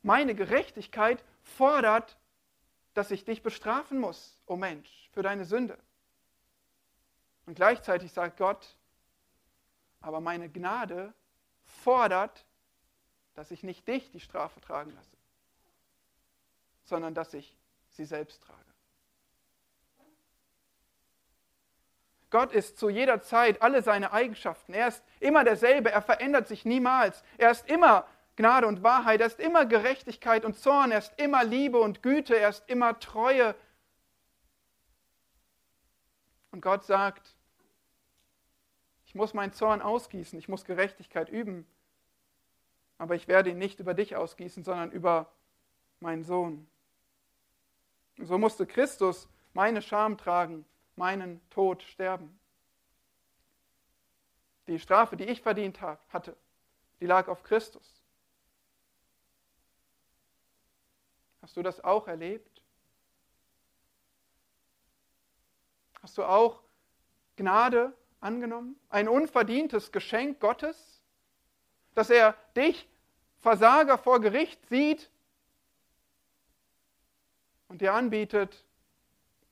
[0.04, 2.18] meine Gerechtigkeit fordert,
[2.96, 5.78] dass ich dich bestrafen muss, o oh Mensch, für deine Sünde.
[7.46, 8.76] Und gleichzeitig sagt Gott,
[10.02, 11.14] aber meine Gnade
[11.84, 12.46] fordert,
[13.36, 15.18] dass ich nicht dich die Strafe tragen lasse,
[16.86, 17.58] sondern dass ich
[17.90, 18.62] sie selbst trage.
[22.30, 24.74] Gott ist zu jeder Zeit alle seine Eigenschaften.
[24.74, 27.24] Er ist immer derselbe, er verändert sich niemals.
[27.38, 31.44] Er ist immer Gnade und Wahrheit, er ist immer Gerechtigkeit und Zorn, er ist immer
[31.44, 33.56] Liebe und Güte, er ist immer Treue.
[36.52, 37.36] Und Gott sagt,
[39.06, 41.66] ich muss meinen Zorn ausgießen, ich muss Gerechtigkeit üben,
[42.98, 45.32] aber ich werde ihn nicht über dich ausgießen, sondern über
[46.02, 46.68] meinen Sohn.
[48.18, 50.66] So musste Christus meine Scham tragen,
[50.98, 52.38] meinen Tod sterben.
[54.68, 56.36] Die Strafe, die ich verdient hatte,
[57.00, 58.05] die lag auf Christus.
[61.46, 62.64] Hast du das auch erlebt?
[66.02, 66.60] Hast du auch
[67.36, 68.80] Gnade angenommen?
[68.90, 71.04] Ein unverdientes Geschenk Gottes?
[71.94, 72.90] Dass er dich,
[73.42, 75.12] Versager, vor Gericht sieht
[77.68, 78.66] und dir anbietet,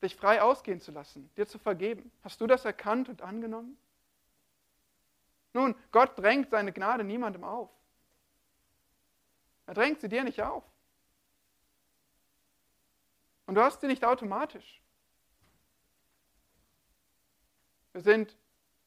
[0.02, 2.12] dich frei ausgehen zu lassen, dir zu vergeben.
[2.24, 3.78] Hast du das erkannt und angenommen?
[5.54, 7.70] Nun, Gott drängt seine Gnade niemandem auf.
[9.68, 10.64] Er drängt sie dir nicht auf.
[13.46, 14.82] Und du hast sie nicht automatisch.
[17.92, 18.36] Wir sind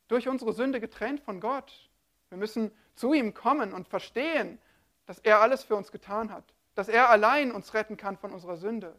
[0.09, 1.91] durch unsere Sünde getrennt von Gott.
[2.29, 4.59] Wir müssen zu ihm kommen und verstehen,
[5.07, 8.57] dass er alles für uns getan hat, dass er allein uns retten kann von unserer
[8.57, 8.97] Sünde.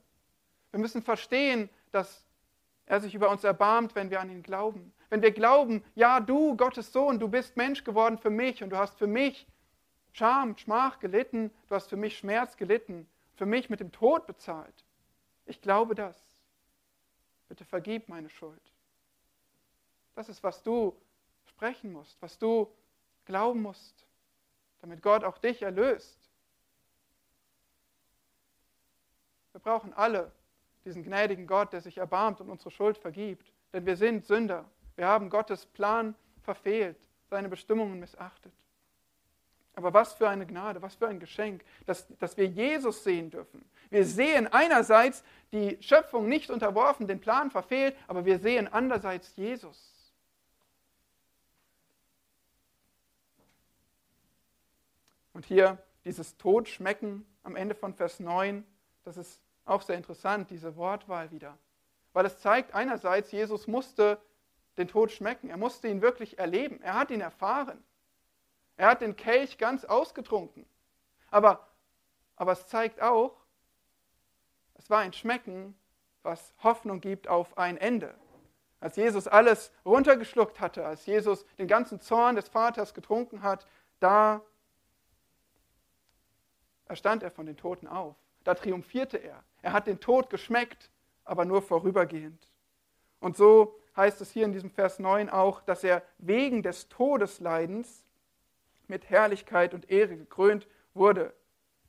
[0.71, 2.25] Wir müssen verstehen, dass
[2.85, 4.93] er sich über uns erbarmt, wenn wir an ihn glauben.
[5.09, 8.77] Wenn wir glauben, ja, du, Gottes Sohn, du bist Mensch geworden für mich und du
[8.77, 9.47] hast für mich
[10.13, 14.85] Scham, Schmach gelitten, du hast für mich Schmerz gelitten, für mich mit dem Tod bezahlt.
[15.47, 16.15] Ich glaube das.
[17.47, 18.61] Bitte vergib meine Schuld.
[20.15, 20.95] Das ist, was du
[21.45, 22.71] sprechen musst, was du
[23.25, 24.05] glauben musst,
[24.81, 26.17] damit Gott auch dich erlöst.
[29.53, 30.31] Wir brauchen alle
[30.85, 33.51] diesen gnädigen Gott, der sich erbarmt und unsere Schuld vergibt.
[33.73, 34.65] Denn wir sind Sünder.
[34.95, 36.97] Wir haben Gottes Plan verfehlt,
[37.29, 38.53] seine Bestimmungen missachtet.
[39.77, 43.63] Aber was für eine Gnade, was für ein Geschenk, dass, dass wir Jesus sehen dürfen.
[43.91, 50.11] Wir sehen einerseits die Schöpfung nicht unterworfen, den Plan verfehlt, aber wir sehen andererseits Jesus.
[55.33, 58.65] Und hier dieses Todschmecken am Ende von Vers 9,
[59.03, 61.55] das ist auch sehr interessant, diese Wortwahl wieder.
[62.13, 64.19] Weil es zeigt einerseits, Jesus musste
[64.77, 67.83] den Tod schmecken, er musste ihn wirklich erleben, er hat ihn erfahren.
[68.77, 70.65] Er hat den Kelch ganz ausgetrunken.
[71.29, 71.67] Aber,
[72.35, 73.35] aber es zeigt auch,
[74.75, 75.77] es war ein Schmecken,
[76.21, 78.13] was Hoffnung gibt auf ein Ende.
[78.79, 83.65] Als Jesus alles runtergeschluckt hatte, als Jesus den ganzen Zorn des Vaters getrunken hat,
[83.99, 84.41] da
[86.85, 88.15] erstand er von den Toten auf.
[88.43, 89.43] Da triumphierte er.
[89.61, 90.91] Er hat den Tod geschmeckt,
[91.25, 92.51] aber nur vorübergehend.
[93.19, 98.05] Und so heißt es hier in diesem Vers 9 auch, dass er wegen des Todesleidens
[98.87, 101.33] mit Herrlichkeit und Ehre gekrönt wurde.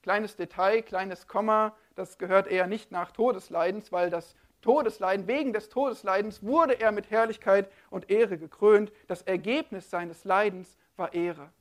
[0.02, 5.68] Kleines Detail, kleines Komma, das gehört eher nicht nach Todesleidens, weil das Todesleiden, wegen des
[5.68, 8.92] Todesleidens wurde er mit Herrlichkeit und Ehre gekrönt.
[9.06, 11.52] Das Ergebnis seines Leidens war Ehre.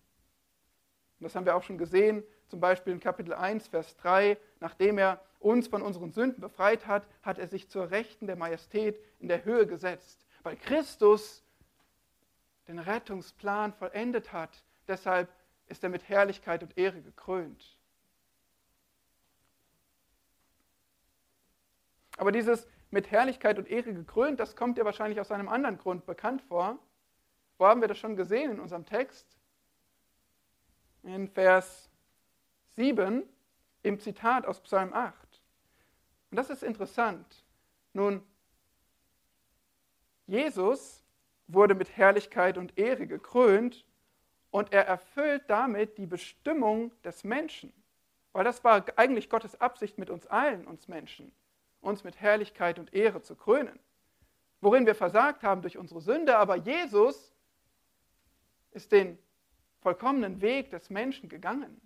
[1.19, 4.37] Und das haben wir auch schon gesehen, zum Beispiel in Kapitel 1, Vers 3.
[4.59, 8.99] Nachdem er uns von unseren Sünden befreit hat, hat er sich zur Rechten der Majestät
[9.19, 10.25] in der Höhe gesetzt.
[10.43, 11.43] Weil Christus
[12.67, 15.29] den Rettungsplan vollendet hat, Deshalb
[15.67, 17.77] ist er mit Herrlichkeit und Ehre gekrönt.
[22.17, 26.05] Aber dieses mit Herrlichkeit und Ehre gekrönt, das kommt dir wahrscheinlich aus einem anderen Grund
[26.05, 26.79] bekannt vor.
[27.57, 29.37] Wo haben wir das schon gesehen in unserem Text?
[31.03, 31.89] In Vers
[32.75, 33.23] 7,
[33.83, 35.41] im Zitat aus Psalm 8.
[36.31, 37.45] Und das ist interessant.
[37.93, 38.23] Nun,
[40.27, 41.03] Jesus
[41.47, 43.85] wurde mit Herrlichkeit und Ehre gekrönt
[44.51, 47.73] und er erfüllt damit die Bestimmung des Menschen.
[48.33, 51.31] Weil das war eigentlich Gottes Absicht mit uns allen, uns Menschen,
[51.81, 53.79] uns mit Herrlichkeit und Ehre zu krönen.
[54.61, 57.33] Worin wir versagt haben durch unsere Sünde, aber Jesus
[58.71, 59.17] ist den
[59.81, 61.81] vollkommenen Weg des Menschen gegangen.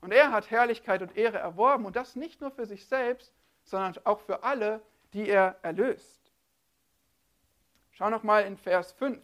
[0.00, 3.32] Und er hat Herrlichkeit und Ehre erworben und das nicht nur für sich selbst,
[3.64, 4.82] sondern auch für alle,
[5.14, 6.20] die er erlöst.
[7.92, 9.18] Schau noch mal in Vers 5.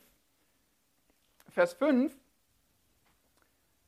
[1.48, 2.16] Vers 5,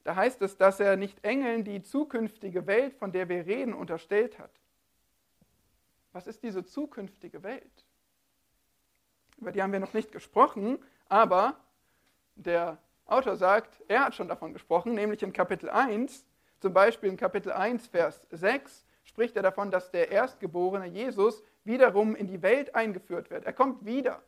[0.05, 4.39] da heißt es, dass er nicht Engeln die zukünftige Welt, von der wir reden, unterstellt
[4.39, 4.51] hat.
[6.13, 7.85] Was ist diese zukünftige Welt?
[9.39, 11.57] Über die haben wir noch nicht gesprochen, aber
[12.35, 16.25] der Autor sagt, er hat schon davon gesprochen, nämlich in Kapitel 1,
[16.61, 22.15] zum Beispiel in Kapitel 1, Vers 6, spricht er davon, dass der Erstgeborene Jesus wiederum
[22.15, 23.45] in die Welt eingeführt wird.
[23.45, 24.23] Er kommt wieder.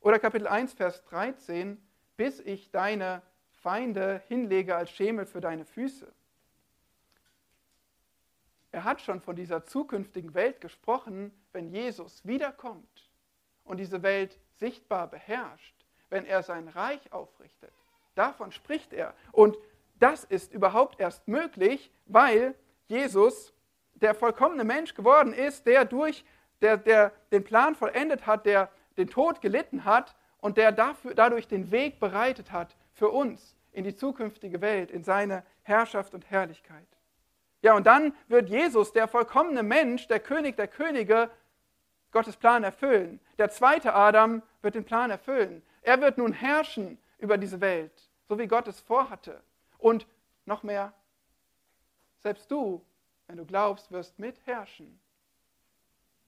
[0.00, 1.82] Oder Kapitel 1, Vers 13,
[2.16, 3.22] bis ich deine
[3.66, 6.06] Feinde hinlege als Schemel für deine Füße.
[8.70, 13.10] Er hat schon von dieser zukünftigen Welt gesprochen, wenn Jesus wiederkommt
[13.64, 15.74] und diese Welt sichtbar beherrscht,
[16.10, 17.72] wenn er sein Reich aufrichtet.
[18.14, 19.14] Davon spricht er.
[19.32, 19.58] Und
[19.98, 22.54] das ist überhaupt erst möglich, weil
[22.86, 23.52] Jesus
[23.94, 26.24] der vollkommene Mensch geworden ist, der durch
[26.60, 31.48] der, der den Plan vollendet hat, der den Tod gelitten hat und der dafür, dadurch
[31.48, 36.86] den Weg bereitet hat für uns in die zukünftige Welt, in seine Herrschaft und Herrlichkeit.
[37.60, 41.30] Ja, und dann wird Jesus, der vollkommene Mensch, der König der Könige,
[42.10, 43.20] Gottes Plan erfüllen.
[43.38, 45.62] Der zweite Adam wird den Plan erfüllen.
[45.82, 47.92] Er wird nun herrschen über diese Welt,
[48.28, 49.42] so wie Gott es vorhatte.
[49.76, 50.06] Und
[50.46, 50.94] noch mehr,
[52.20, 52.82] selbst du,
[53.26, 54.98] wenn du glaubst, wirst mitherrschen.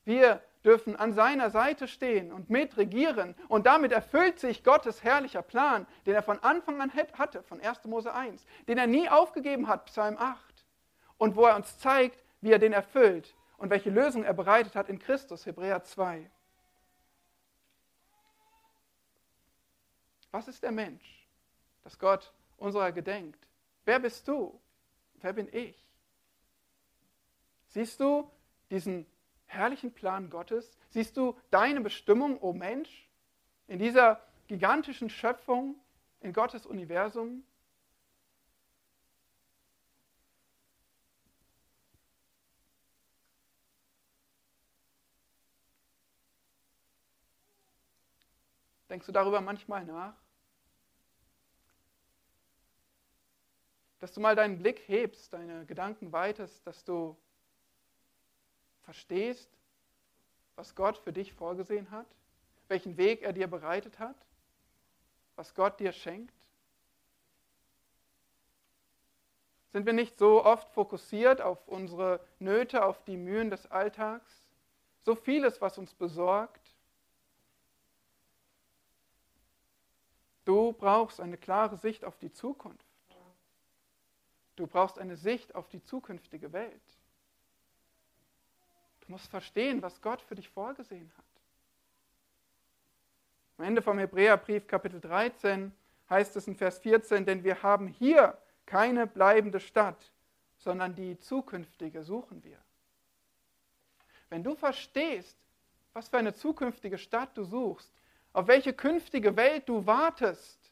[0.04, 3.34] Wir dürfen an seiner Seite stehen und mitregieren.
[3.48, 7.84] Und damit erfüllt sich Gottes herrlicher Plan, den er von Anfang an hatte, von 1.
[7.84, 10.66] Mose 1, den er nie aufgegeben hat, Psalm 8.
[11.16, 14.90] Und wo er uns zeigt, wie er den erfüllt und welche Lösung er bereitet hat
[14.90, 16.30] in Christus, Hebräer 2.
[20.30, 21.26] Was ist der Mensch,
[21.82, 23.48] dass Gott unserer gedenkt?
[23.86, 24.60] Wer bist du?
[25.22, 25.82] Wer bin ich?
[27.68, 28.30] Siehst du
[28.68, 29.06] diesen
[29.48, 30.70] herrlichen Plan Gottes?
[30.90, 33.08] Siehst du deine Bestimmung, o oh Mensch,
[33.66, 35.74] in dieser gigantischen Schöpfung,
[36.20, 37.44] in Gottes Universum?
[48.88, 50.14] Denkst du darüber manchmal nach?
[54.00, 57.16] Dass du mal deinen Blick hebst, deine Gedanken weitest, dass du
[58.88, 59.50] verstehst,
[60.56, 62.06] was Gott für dich vorgesehen hat,
[62.68, 64.16] welchen Weg er dir bereitet hat,
[65.36, 66.32] was Gott dir schenkt?
[69.74, 74.48] Sind wir nicht so oft fokussiert auf unsere Nöte, auf die Mühen des Alltags?
[75.02, 76.74] So vieles, was uns besorgt.
[80.46, 82.86] Du brauchst eine klare Sicht auf die Zukunft.
[84.56, 86.98] Du brauchst eine Sicht auf die zukünftige Welt.
[89.08, 91.24] Du musst verstehen, was Gott für dich vorgesehen hat.
[93.56, 95.72] Am Ende vom Hebräerbrief Kapitel 13
[96.10, 100.12] heißt es in Vers 14, denn wir haben hier keine bleibende Stadt,
[100.58, 102.58] sondern die zukünftige suchen wir.
[104.28, 105.38] Wenn du verstehst,
[105.94, 107.90] was für eine zukünftige Stadt du suchst,
[108.34, 110.70] auf welche künftige Welt du wartest,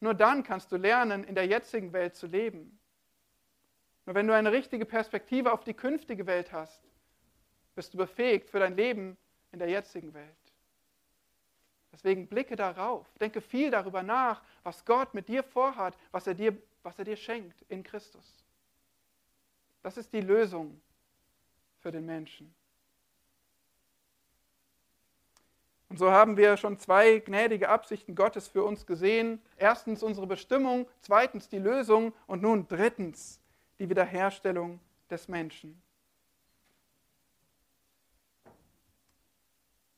[0.00, 2.78] nur dann kannst du lernen, in der jetzigen Welt zu leben.
[4.06, 6.80] Nur wenn du eine richtige Perspektive auf die künftige Welt hast,
[7.74, 9.16] bist du befähigt für dein Leben
[9.50, 10.34] in der jetzigen Welt.
[11.92, 16.56] Deswegen blicke darauf, denke viel darüber nach, was Gott mit dir vorhat, was er dir,
[16.82, 18.44] was er dir schenkt in Christus.
[19.82, 20.80] Das ist die Lösung
[21.80, 22.54] für den Menschen.
[25.88, 29.40] Und so haben wir schon zwei gnädige Absichten Gottes für uns gesehen.
[29.56, 33.40] Erstens unsere Bestimmung, zweitens die Lösung und nun drittens
[33.78, 35.80] die Wiederherstellung des Menschen.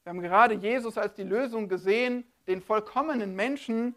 [0.02, 3.94] Wir haben gerade Jesus als die Lösung gesehen, den vollkommenen Menschen,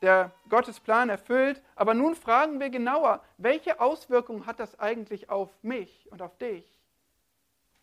[0.00, 1.62] der Gottes Plan erfüllt.
[1.74, 6.64] Aber nun fragen wir genauer, welche Auswirkungen hat das eigentlich auf mich und auf dich?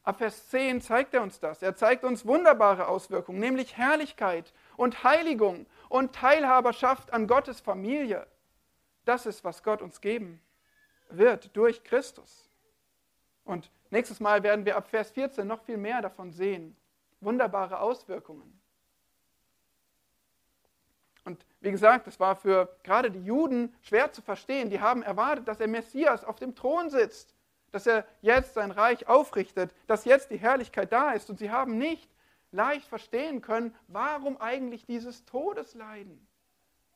[0.01, 1.61] Ab Vers 10 zeigt er uns das.
[1.61, 8.25] Er zeigt uns wunderbare Auswirkungen, nämlich Herrlichkeit und Heiligung und Teilhaberschaft an Gottes Familie.
[9.05, 10.41] Das ist, was Gott uns geben
[11.09, 12.49] wird durch Christus.
[13.43, 16.75] Und nächstes Mal werden wir ab Vers 14 noch viel mehr davon sehen.
[17.21, 18.59] Wunderbare Auswirkungen.
[21.23, 24.69] Und wie gesagt, es war für gerade die Juden schwer zu verstehen.
[24.69, 27.33] Die haben erwartet, dass der Messias auf dem Thron sitzt,
[27.71, 31.29] dass er jetzt sein Reich aufrichtet, dass jetzt die Herrlichkeit da ist.
[31.29, 32.09] Und sie haben nicht
[32.51, 36.25] leicht verstehen können, warum eigentlich dieses Todesleiden.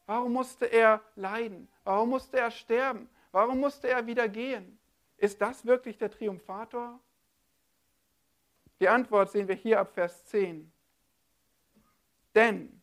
[0.05, 1.68] Warum musste er leiden?
[1.84, 3.09] Warum musste er sterben?
[3.32, 4.80] Warum musste er wieder gehen?
[5.18, 7.00] Ist das wirklich der Triumphator?
[8.80, 10.72] Die Antwort sehen wir hier ab Vers 10.
[12.34, 12.82] Denn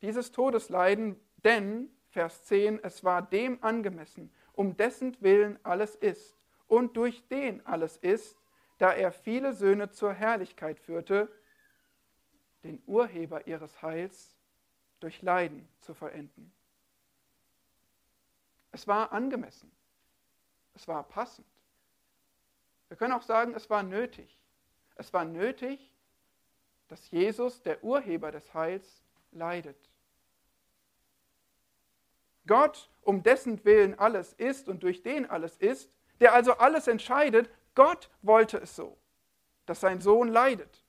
[0.00, 6.36] dieses Todesleiden, denn, Vers 10, es war dem angemessen, um dessen Willen alles ist
[6.68, 8.38] und durch den alles ist,
[8.78, 11.28] da er viele Söhne zur Herrlichkeit führte,
[12.62, 14.36] den Urheber ihres Heils
[15.00, 16.52] durch Leiden zu vollenden.
[18.74, 19.70] Es war angemessen.
[20.74, 21.46] Es war passend.
[22.88, 24.36] Wir können auch sagen, es war nötig.
[24.96, 25.92] Es war nötig,
[26.88, 29.76] dass Jesus, der Urheber des Heils, leidet.
[32.48, 37.48] Gott, um dessen Willen alles ist und durch den alles ist, der also alles entscheidet,
[37.76, 38.98] Gott wollte es so,
[39.66, 40.82] dass sein Sohn leidet.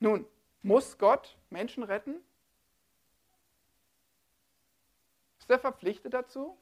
[0.00, 0.26] Nun,
[0.62, 2.20] muss Gott Menschen retten?
[5.50, 6.56] Ist er verpflichtet dazu?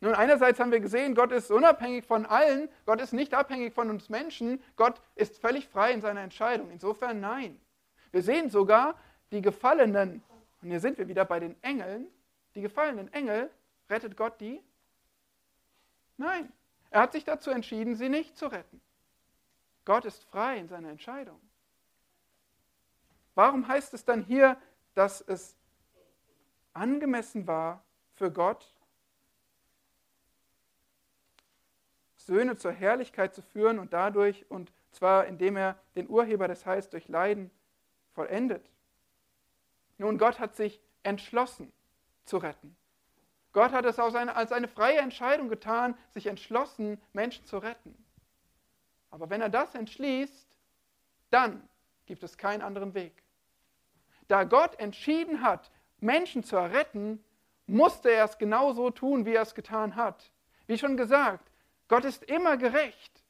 [0.00, 3.88] Nun, einerseits haben wir gesehen, Gott ist unabhängig von allen, Gott ist nicht abhängig von
[3.88, 6.70] uns Menschen, Gott ist völlig frei in seiner Entscheidung.
[6.70, 7.58] Insofern nein.
[8.12, 9.00] Wir sehen sogar
[9.32, 10.22] die Gefallenen,
[10.60, 12.08] und hier sind wir wieder bei den Engeln,
[12.54, 13.50] die gefallenen Engel,
[13.88, 14.62] rettet Gott die?
[16.18, 16.52] Nein.
[16.90, 18.82] Er hat sich dazu entschieden, sie nicht zu retten.
[19.86, 21.40] Gott ist frei in seiner Entscheidung.
[23.36, 24.56] Warum heißt es dann hier,
[24.96, 25.54] dass es
[26.72, 27.84] angemessen war
[28.14, 28.74] für Gott,
[32.16, 36.88] Söhne zur Herrlichkeit zu führen und dadurch, und zwar indem er den Urheber des Heils
[36.88, 37.50] durch Leiden
[38.14, 38.68] vollendet?
[39.98, 41.72] Nun, Gott hat sich entschlossen
[42.24, 42.74] zu retten.
[43.52, 47.94] Gott hat es als eine freie Entscheidung getan, sich entschlossen, Menschen zu retten.
[49.10, 50.48] Aber wenn er das entschließt,
[51.30, 51.68] dann
[52.06, 53.25] gibt es keinen anderen Weg.
[54.28, 55.70] Da Gott entschieden hat,
[56.00, 57.24] Menschen zu erretten,
[57.66, 60.30] musste er es genauso tun, wie er es getan hat.
[60.66, 61.50] Wie schon gesagt,
[61.88, 63.24] Gott ist immer gerecht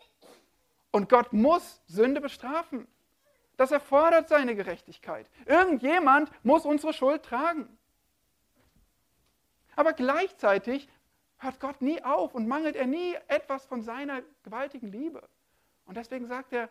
[0.90, 2.86] und Gott muss Sünde bestrafen.
[3.57, 5.26] Das erfordert seine Gerechtigkeit.
[5.47, 7.78] Irgendjemand muss unsere Schuld tragen.
[9.74, 10.88] Aber gleichzeitig
[11.38, 15.26] hört Gott nie auf und mangelt er nie etwas von seiner gewaltigen Liebe.
[15.84, 16.68] Und deswegen sagt er,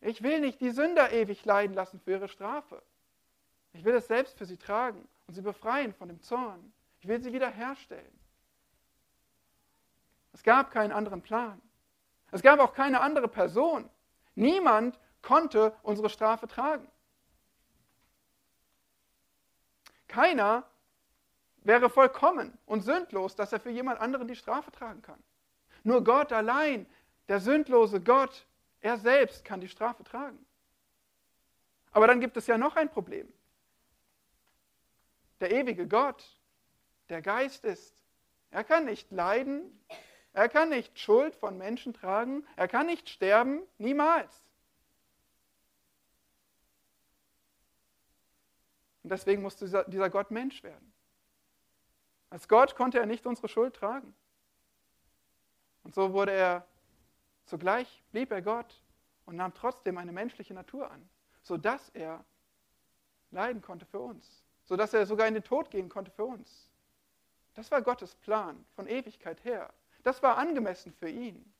[0.00, 2.82] ich will nicht die Sünder ewig leiden lassen für ihre Strafe.
[3.72, 6.72] Ich will es selbst für sie tragen und sie befreien von dem Zorn.
[7.00, 8.18] Ich will sie wiederherstellen.
[10.32, 11.60] Es gab keinen anderen Plan.
[12.30, 13.88] Es gab auch keine andere Person.
[14.34, 16.86] Niemand konnte unsere Strafe tragen.
[20.08, 20.64] Keiner
[21.62, 25.22] wäre vollkommen und sündlos, dass er für jemand anderen die Strafe tragen kann.
[25.84, 26.86] Nur Gott allein
[27.28, 28.46] der sündlose Gott,
[28.80, 30.44] er selbst kann die Strafe tragen.
[31.92, 33.32] Aber dann gibt es ja noch ein Problem.
[35.40, 36.38] Der ewige Gott,
[37.08, 38.04] der Geist ist,
[38.50, 39.84] er kann nicht leiden,
[40.32, 44.44] er kann nicht Schuld von Menschen tragen, er kann nicht sterben, niemals.
[49.02, 50.92] Und deswegen musste dieser Gott Mensch werden.
[52.28, 54.14] Als Gott konnte er nicht unsere Schuld tragen.
[55.82, 56.66] Und so wurde er
[57.50, 58.80] Zugleich blieb er Gott
[59.26, 61.10] und nahm trotzdem eine menschliche Natur an,
[61.42, 62.24] sodass er
[63.32, 66.70] leiden konnte für uns, sodass er sogar in den Tod gehen konnte für uns.
[67.54, 69.74] Das war Gottes Plan von Ewigkeit her.
[70.04, 71.52] Das war angemessen für ihn.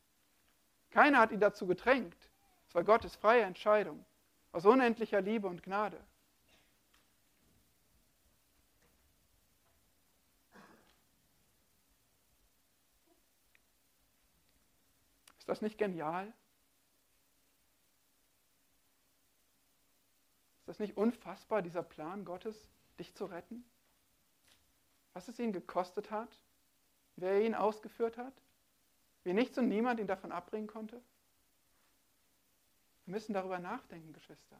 [0.92, 2.30] Keiner hat ihn dazu gedrängt.
[2.68, 4.04] Es war Gottes freie Entscheidung
[4.52, 6.00] aus unendlicher Liebe und Gnade.
[15.46, 16.28] das nicht genial?
[20.60, 22.70] Ist das nicht unfassbar, dieser Plan Gottes,
[23.00, 23.64] dich zu retten?
[25.12, 26.28] Was es ihn gekostet hat,
[27.16, 28.34] wer ihn ausgeführt hat,
[29.24, 31.02] wie nichts und niemand ihn davon abbringen konnte?
[33.04, 34.56] Wir müssen darüber nachdenken, Geschwister.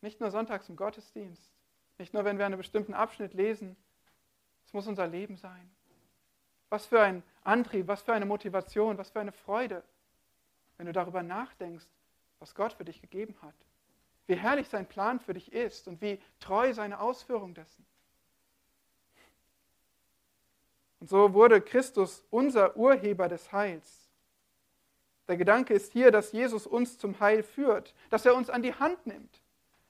[0.00, 1.50] Nicht nur sonntags im Gottesdienst,
[1.98, 3.76] nicht nur, wenn wir einen bestimmten Abschnitt lesen.
[4.64, 5.70] Es muss unser Leben sein.
[6.70, 9.82] Was für ein Antrieb, was für eine Motivation, was für eine Freude,
[10.76, 11.86] wenn du darüber nachdenkst,
[12.38, 13.54] was Gott für dich gegeben hat,
[14.30, 17.84] wie herrlich sein Plan für dich ist und wie treu seine Ausführung dessen.
[21.00, 24.08] Und so wurde Christus unser Urheber des Heils.
[25.28, 28.74] Der Gedanke ist hier, dass Jesus uns zum Heil führt, dass er uns an die
[28.74, 29.42] Hand nimmt,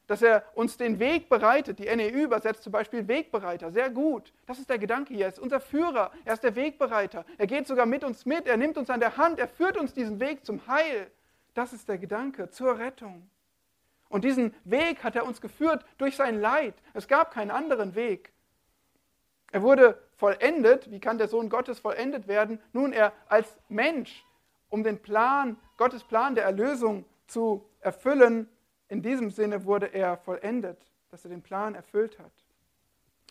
[0.06, 1.78] dass er uns den Weg bereitet.
[1.78, 4.32] Die NEU übersetzt zum Beispiel Wegbereiter, sehr gut.
[4.46, 5.26] Das ist der Gedanke hier.
[5.26, 7.24] Er ist unser Führer, er ist der Wegbereiter.
[7.38, 9.92] Er geht sogar mit uns mit, er nimmt uns an der Hand, er führt uns
[9.92, 11.10] diesen Weg zum Heil.
[11.54, 13.28] Das ist der Gedanke zur Rettung.
[14.10, 16.74] Und diesen Weg hat er uns geführt durch sein Leid.
[16.92, 18.32] Es gab keinen anderen Weg.
[19.52, 20.90] Er wurde vollendet.
[20.90, 22.60] Wie kann der Sohn Gottes vollendet werden?
[22.72, 24.26] Nun, er als Mensch,
[24.68, 28.48] um den Plan, Gottes Plan der Erlösung zu erfüllen,
[28.88, 30.78] in diesem Sinne wurde er vollendet,
[31.10, 32.32] dass er den Plan erfüllt hat.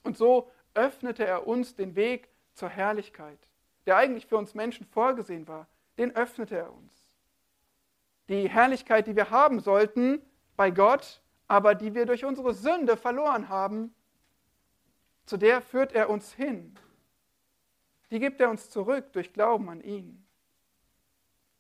[0.04, 3.40] Und so öffnete er uns den Weg zur Herrlichkeit,
[3.86, 5.68] der eigentlich für uns Menschen vorgesehen war.
[5.98, 6.94] Den öffnete er uns.
[8.30, 10.22] Die Herrlichkeit, die wir haben sollten
[10.60, 13.96] bei Gott, aber die wir durch unsere Sünde verloren haben,
[15.26, 16.78] zu der führt er uns hin.
[18.12, 20.28] Die gibt er uns zurück durch Glauben an ihn.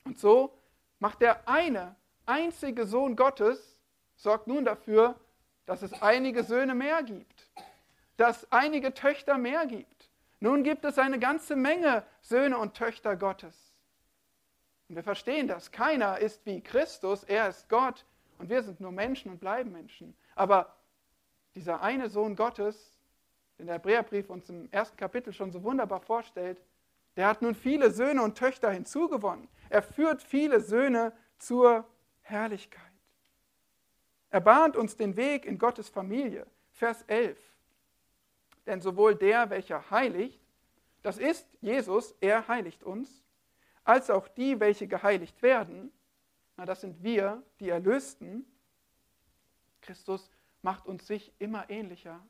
[0.03, 0.53] Und so
[0.99, 1.95] macht der eine
[2.25, 3.79] einzige Sohn Gottes,
[4.17, 5.17] sorgt nun dafür,
[5.65, 7.49] dass es einige Söhne mehr gibt,
[8.17, 10.09] dass einige Töchter mehr gibt.
[10.41, 13.73] Nun gibt es eine ganze Menge Söhne und Töchter Gottes.
[14.89, 15.71] Und wir verstehen das.
[15.71, 18.03] Keiner ist wie Christus, er ist Gott
[18.39, 20.17] und wir sind nur Menschen und bleiben Menschen.
[20.35, 20.75] Aber
[21.53, 22.99] dieser eine Sohn Gottes
[23.59, 26.63] den der Hebräerbrief uns im ersten Kapitel schon so wunderbar vorstellt,
[27.17, 29.49] der hat nun viele Söhne und Töchter hinzugewonnen.
[29.69, 31.85] Er führt viele Söhne zur
[32.21, 32.81] Herrlichkeit.
[34.29, 36.47] Er bahnt uns den Weg in Gottes Familie.
[36.71, 37.37] Vers 11.
[38.65, 40.39] Denn sowohl der, welcher heiligt,
[41.01, 43.25] das ist Jesus, er heiligt uns,
[43.83, 45.91] als auch die, welche geheiligt werden,
[46.59, 48.45] na, das sind wir, die Erlösten.
[49.81, 50.29] Christus
[50.61, 52.21] macht uns sich immer ähnlicher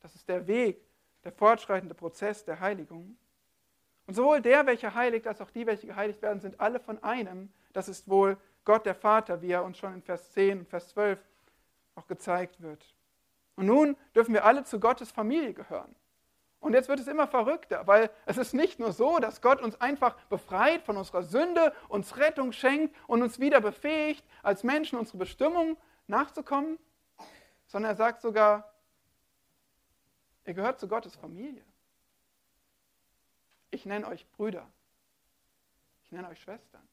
[0.00, 0.82] das ist der Weg,
[1.24, 3.16] der fortschreitende Prozess der Heiligung.
[4.06, 7.52] Und sowohl der, welcher heiligt, als auch die, welche geheiligt werden, sind alle von einem.
[7.72, 10.88] Das ist wohl Gott der Vater, wie er uns schon in Vers 10 und Vers
[10.88, 11.22] 12
[11.94, 12.94] auch gezeigt wird.
[13.56, 15.94] Und nun dürfen wir alle zu Gottes Familie gehören.
[16.60, 19.80] Und jetzt wird es immer verrückter, weil es ist nicht nur so, dass Gott uns
[19.80, 25.18] einfach befreit von unserer Sünde, uns Rettung schenkt und uns wieder befähigt, als Menschen unsere
[25.18, 26.78] Bestimmung nachzukommen,
[27.66, 28.70] sondern er sagt sogar,
[30.44, 31.64] Ihr gehört zu Gottes Familie.
[33.70, 34.68] Ich nenne euch Brüder.
[36.02, 36.86] Ich nenne euch Schwestern.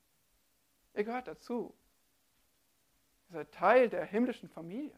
[0.93, 1.73] Ihr gehört dazu.
[3.29, 4.95] Ihr seid Teil der himmlischen Familie.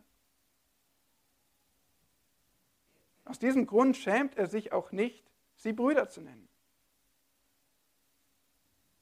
[3.29, 5.23] Aus diesem Grund schämt er sich auch nicht,
[5.55, 6.49] sie Brüder zu nennen.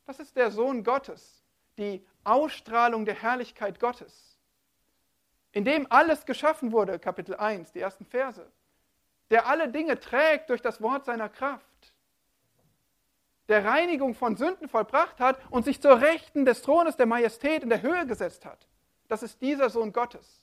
[0.05, 1.43] Das ist der Sohn Gottes,
[1.79, 4.37] die Ausstrahlung der Herrlichkeit Gottes,
[5.51, 8.51] in dem alles geschaffen wurde, Kapitel 1, die ersten Verse
[9.29, 11.65] der alle Dinge trägt durch das Wort seiner Kraft,
[13.49, 17.69] der Reinigung von Sünden vollbracht hat und sich zur Rechten des Thrones der Majestät in
[17.69, 18.67] der Höhe gesetzt hat.
[19.07, 20.41] Das ist dieser Sohn Gottes.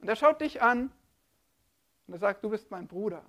[0.00, 0.90] Und er schaut dich an
[2.12, 3.24] und er sagt, du bist mein Bruder.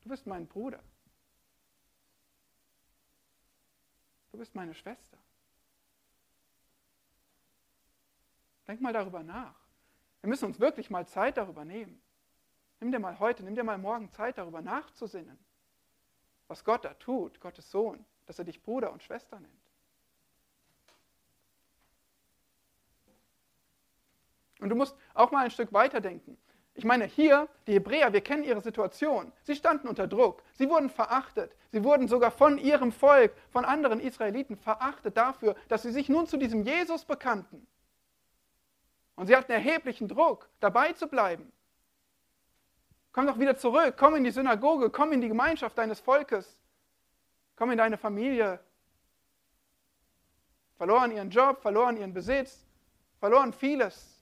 [0.00, 0.80] Du bist mein Bruder.
[4.30, 5.18] Du bist meine Schwester.
[8.68, 9.56] Denk mal darüber nach.
[10.20, 12.00] Wir müssen uns wirklich mal Zeit darüber nehmen.
[12.78, 15.36] Nimm dir mal heute, nimm dir mal morgen Zeit darüber nachzusinnen,
[16.46, 19.57] was Gott da tut, Gottes Sohn, dass er dich Bruder und Schwester nennt.
[24.60, 26.36] Und du musst auch mal ein Stück weiterdenken.
[26.74, 29.32] Ich meine, hier, die Hebräer, wir kennen ihre Situation.
[29.42, 30.44] Sie standen unter Druck.
[30.52, 31.56] Sie wurden verachtet.
[31.72, 36.28] Sie wurden sogar von ihrem Volk, von anderen Israeliten verachtet dafür, dass sie sich nun
[36.28, 37.66] zu diesem Jesus bekannten.
[39.16, 41.52] Und sie hatten erheblichen Druck, dabei zu bleiben.
[43.10, 46.60] Komm doch wieder zurück, komm in die Synagoge, komm in die Gemeinschaft deines Volkes,
[47.56, 48.60] komm in deine Familie.
[50.76, 52.64] Verloren ihren Job, verloren ihren Besitz,
[53.18, 54.17] verloren vieles.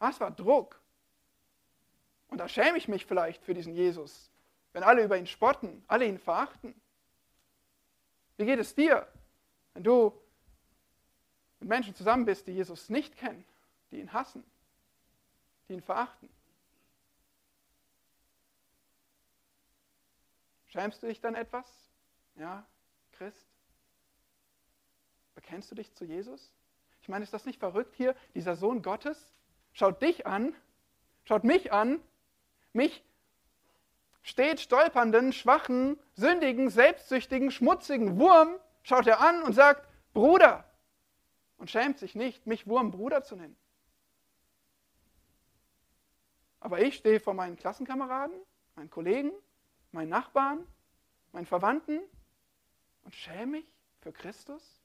[0.00, 0.80] Was war Druck?
[2.26, 4.32] Und da schäme ich mich vielleicht für diesen Jesus,
[4.72, 6.74] wenn alle über ihn spotten, alle ihn verachten.
[8.36, 9.06] Wie geht es dir,
[9.74, 10.12] wenn du
[11.60, 13.44] mit Menschen zusammen bist, die Jesus nicht kennen?
[13.90, 14.44] die ihn hassen,
[15.68, 16.28] die ihn verachten.
[20.66, 21.66] Schämst du dich dann etwas?
[22.36, 22.64] Ja,
[23.12, 23.46] Christ?
[25.34, 26.52] Bekennst du dich zu Jesus?
[27.02, 28.14] Ich meine, ist das nicht verrückt hier?
[28.34, 29.34] Dieser Sohn Gottes
[29.72, 30.54] schaut dich an,
[31.24, 32.00] schaut mich an,
[32.72, 33.04] mich
[34.22, 40.64] steht stolpernden, schwachen, sündigen, selbstsüchtigen, schmutzigen Wurm, schaut er an und sagt, Bruder
[41.58, 43.56] und schämt sich nicht, mich Wurmbruder zu nennen.
[46.60, 48.36] Aber ich stehe vor meinen Klassenkameraden,
[48.76, 49.32] meinen Kollegen,
[49.92, 50.66] meinen Nachbarn,
[51.32, 52.00] meinen Verwandten
[53.04, 53.66] und schäme mich
[54.00, 54.79] für Christus?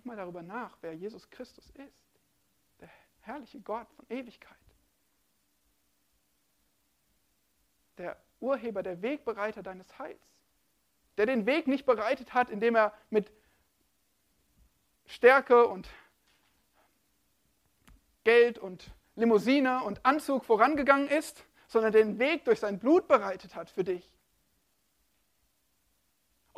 [0.00, 2.00] Denk mal darüber nach, wer Jesus Christus ist.
[2.80, 2.88] Der
[3.20, 4.56] herrliche Gott von Ewigkeit.
[7.98, 10.22] Der Urheber, der Wegbereiter deines Heils.
[11.18, 13.30] Der den Weg nicht bereitet hat, indem er mit
[15.04, 15.86] Stärke und
[18.24, 23.68] Geld und Limousine und Anzug vorangegangen ist, sondern den Weg durch sein Blut bereitet hat
[23.68, 24.10] für dich.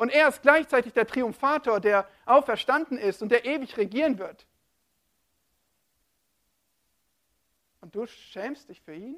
[0.03, 4.45] Und er ist gleichzeitig der Triumphator, der auferstanden ist und der ewig regieren wird.
[7.79, 9.15] Und du schämst dich für ihn?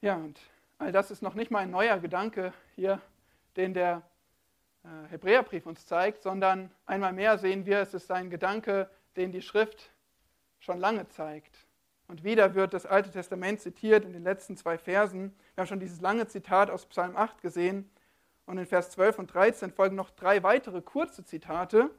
[0.00, 0.40] Ja, und
[0.78, 3.02] all das ist noch nicht mal ein neuer Gedanke hier,
[3.54, 4.00] den der
[5.08, 9.90] Hebräerbrief uns zeigt, sondern einmal mehr sehen wir, es ist ein Gedanke, den die Schrift
[10.58, 11.66] schon lange zeigt.
[12.06, 15.34] Und wieder wird das Alte Testament zitiert in den letzten zwei Versen.
[15.54, 17.90] Wir haben schon dieses lange Zitat aus Psalm 8 gesehen.
[18.46, 21.90] Und in Vers 12 und 13 folgen noch drei weitere kurze Zitate.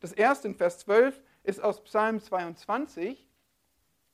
[0.00, 3.26] Das erste in Vers 12 ist aus Psalm 22.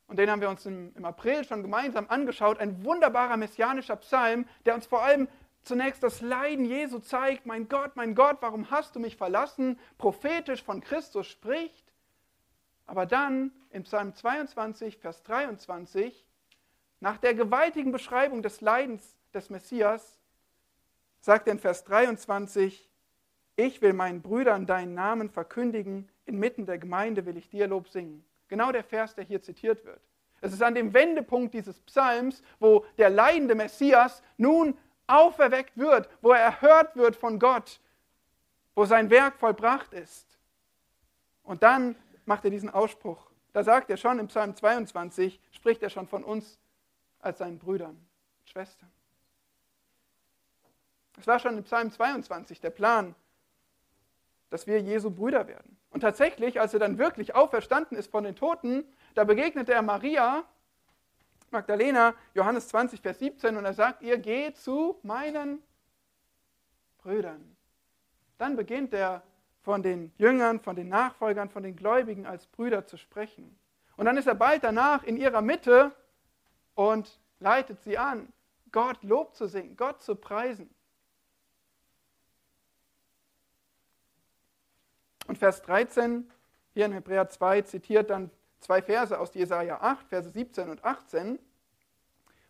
[0.09, 2.59] Und den haben wir uns im, im April schon gemeinsam angeschaut.
[2.59, 5.29] Ein wunderbarer messianischer Psalm, der uns vor allem
[5.67, 7.45] zunächst das Leiden Jesu zeigt.
[7.45, 9.79] Mein Gott, mein Gott, warum hast du mich verlassen?
[9.99, 11.93] Prophetisch von Christus spricht.
[12.87, 16.25] Aber dann in Psalm 22, Vers 23,
[17.01, 20.19] nach der gewaltigen Beschreibung des Leidens des Messias,
[21.21, 22.89] sagt er in Vers 23,
[23.57, 28.25] ich will meinen Brüdern deinen Namen verkündigen, inmitten der Gemeinde will ich dir Lob singen.
[28.49, 30.01] Genau der Vers, der hier zitiert wird.
[30.41, 34.77] Es ist an dem Wendepunkt dieses Psalms, wo der leidende Messias nun
[35.07, 37.81] auferweckt wird, wo er erhört wird von Gott,
[38.75, 40.27] wo sein Werk vollbracht ist.
[41.43, 43.31] Und dann macht er diesen Ausspruch.
[43.53, 46.59] Da sagt er schon im Psalm 22, spricht er schon von uns
[47.21, 47.99] als seinen Brüdern,
[48.45, 48.91] Schwestern.
[51.19, 53.15] Es war schon im Psalm 22 der Plan,
[54.51, 55.77] dass wir Jesu Brüder werden.
[55.91, 58.85] Und tatsächlich, als er dann wirklich auferstanden ist von den Toten,
[59.15, 60.45] da begegnete er Maria,
[61.51, 65.63] Magdalena, Johannes 20, Vers 17, und er sagt ihr, geht zu meinen
[66.99, 67.57] Brüdern.
[68.39, 69.23] Dann beginnt er
[69.63, 73.59] von den Jüngern, von den Nachfolgern, von den Gläubigen als Brüder zu sprechen.
[73.97, 75.93] Und dann ist er bald danach in ihrer Mitte
[76.75, 78.33] und leitet sie an,
[78.73, 80.69] Gott Lob zu singen, Gott zu preisen.
[85.27, 86.31] Und Vers 13,
[86.75, 88.31] hier in Hebräer 2, zitiert dann
[88.67, 91.39] zwei Verse aus Jesaja 8, Verse 17 und 18.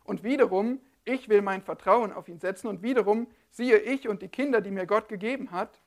[0.03, 2.67] Und wiederum, ich will mein Vertrauen auf ihn setzen.
[2.67, 5.79] Und wiederum, siehe ich und die Kinder, die mir Gott gegeben hat.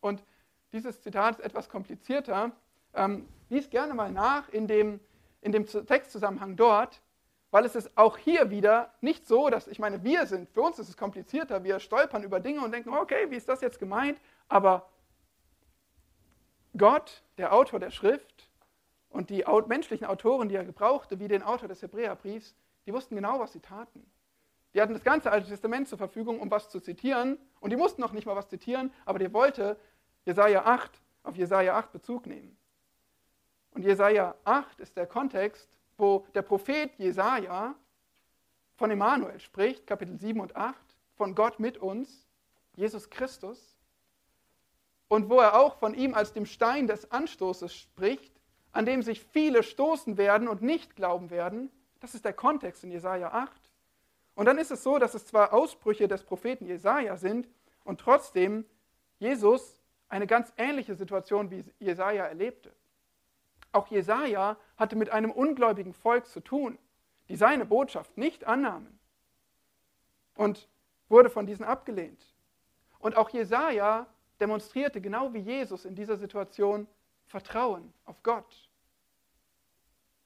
[0.00, 0.24] Und
[0.72, 2.50] dieses Zitat ist etwas komplizierter.
[2.92, 4.98] Ähm, lies gerne mal nach in dem,
[5.42, 7.00] in dem Textzusammenhang dort,
[7.52, 10.80] weil es ist auch hier wieder nicht so, dass, ich meine, wir sind, für uns
[10.80, 14.20] ist es komplizierter, wir stolpern über Dinge und denken, okay, wie ist das jetzt gemeint?
[14.48, 14.88] Aber
[16.76, 18.45] Gott, der Autor der Schrift
[19.10, 22.54] und die menschlichen Autoren, die er gebrauchte, wie den Autor des Hebräerbriefs,
[22.86, 24.04] die wussten genau, was sie taten.
[24.74, 27.38] Die hatten das ganze Alte Testament zur Verfügung, um was zu zitieren.
[27.60, 29.78] Und die mussten noch nicht mal was zitieren, aber der wollte
[30.26, 32.56] Jesaja 8 auf Jesaja 8 Bezug nehmen.
[33.72, 37.74] Und Jesaja 8 ist der Kontext, wo der Prophet Jesaja
[38.76, 40.76] von Emmanuel spricht, Kapitel 7 und 8,
[41.16, 42.26] von Gott mit uns,
[42.74, 43.76] Jesus Christus
[45.08, 48.35] und wo er auch von ihm als dem Stein des Anstoßes spricht,
[48.76, 51.70] an dem sich viele stoßen werden und nicht glauben werden.
[52.00, 53.50] Das ist der Kontext in Jesaja 8.
[54.34, 57.48] Und dann ist es so, dass es zwar Ausbrüche des Propheten Jesaja sind
[57.84, 58.66] und trotzdem
[59.18, 59.78] Jesus
[60.10, 62.70] eine ganz ähnliche Situation wie Jesaja erlebte.
[63.72, 66.78] Auch Jesaja hatte mit einem ungläubigen Volk zu tun,
[67.30, 68.98] die seine Botschaft nicht annahmen
[70.34, 70.68] und
[71.08, 72.22] wurde von diesen abgelehnt.
[72.98, 74.06] Und auch Jesaja
[74.38, 76.86] demonstrierte genau wie Jesus in dieser Situation
[77.36, 78.70] Vertrauen auf Gott.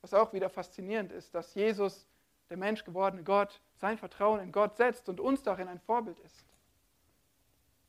[0.01, 2.07] Was auch wieder faszinierend ist, dass Jesus,
[2.49, 6.45] der Mensch gewordene Gott, sein Vertrauen in Gott setzt und uns darin ein Vorbild ist.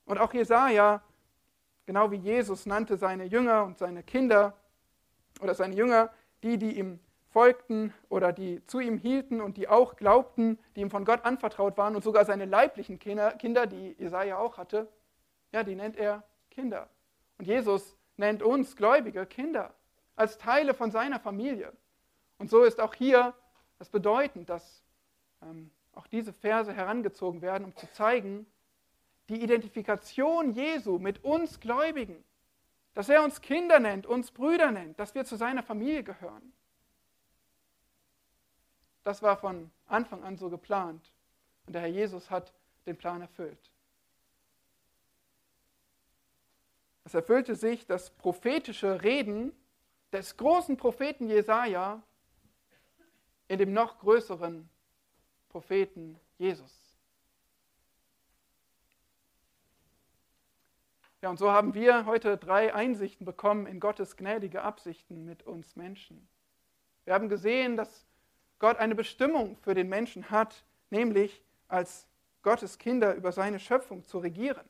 [0.05, 1.03] Und auch Jesaja,
[1.85, 4.57] genau wie Jesus, nannte seine Jünger und seine Kinder
[5.39, 6.11] oder seine Jünger
[6.41, 6.99] die, die ihm
[7.29, 11.77] folgten oder die zu ihm hielten und die auch glaubten, die ihm von Gott anvertraut
[11.77, 14.87] waren und sogar seine leiblichen Kinder, die Jesaja auch hatte,
[15.51, 16.89] ja, die nennt er Kinder.
[17.37, 19.73] Und Jesus nennt uns Gläubige Kinder
[20.15, 21.73] als Teile von seiner Familie.
[22.37, 23.33] Und so ist auch hier
[23.79, 24.83] das bedeutend, dass
[25.41, 28.45] ähm, auch diese Verse herangezogen werden, um zu zeigen,
[29.29, 32.23] die Identifikation Jesu mit uns Gläubigen,
[32.93, 36.53] dass er uns Kinder nennt, uns Brüder nennt, dass wir zu seiner Familie gehören.
[39.03, 41.11] Das war von Anfang an so geplant.
[41.65, 42.53] Und der Herr Jesus hat
[42.85, 43.70] den Plan erfüllt.
[47.03, 49.51] Es erfüllte sich das prophetische Reden
[50.11, 52.01] des großen Propheten Jesaja
[53.47, 54.69] in dem noch größeren
[55.49, 56.95] Propheten Jesus.
[61.21, 65.75] Ja, und so haben wir heute drei Einsichten bekommen in Gottes gnädige Absichten mit uns
[65.75, 66.27] Menschen.
[67.05, 68.05] Wir haben gesehen, dass
[68.57, 72.07] Gott eine Bestimmung für den Menschen hat, nämlich als
[72.41, 74.67] Gottes Kinder über seine Schöpfung zu regieren.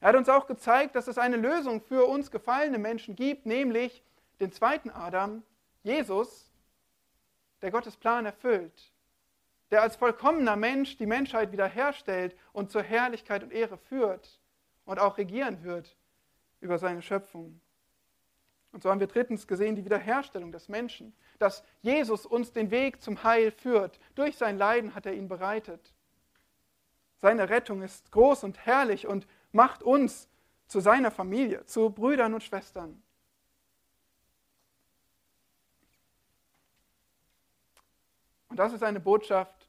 [0.00, 4.02] Er hat uns auch gezeigt, dass es eine Lösung für uns gefallene Menschen gibt, nämlich
[4.40, 5.42] den zweiten Adam,
[5.82, 6.50] Jesus,
[7.60, 8.92] der Gottes Plan erfüllt,
[9.70, 14.40] der als vollkommener Mensch die Menschheit wiederherstellt und zur Herrlichkeit und Ehre führt
[14.86, 15.96] und auch regieren wird
[16.60, 17.60] über seine Schöpfung.
[18.72, 23.02] Und so haben wir drittens gesehen die Wiederherstellung des Menschen, dass Jesus uns den Weg
[23.02, 23.98] zum Heil führt.
[24.14, 25.92] Durch sein Leiden hat er ihn bereitet.
[27.18, 30.28] Seine Rettung ist groß und herrlich und macht uns
[30.66, 33.02] zu seiner Familie, zu Brüdern und Schwestern.
[38.48, 39.68] Und das ist eine Botschaft,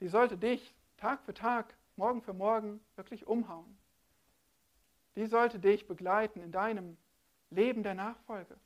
[0.00, 3.76] die sollte dich Tag für Tag, Morgen für Morgen wirklich umhauen.
[5.16, 6.96] Die sollte dich begleiten in deinem
[7.50, 8.56] Leben der Nachfolge.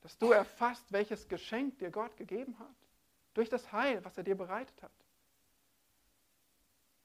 [0.00, 2.74] Dass du erfasst, welches Geschenk dir Gott gegeben hat.
[3.34, 4.92] Durch das Heil, was er dir bereitet hat.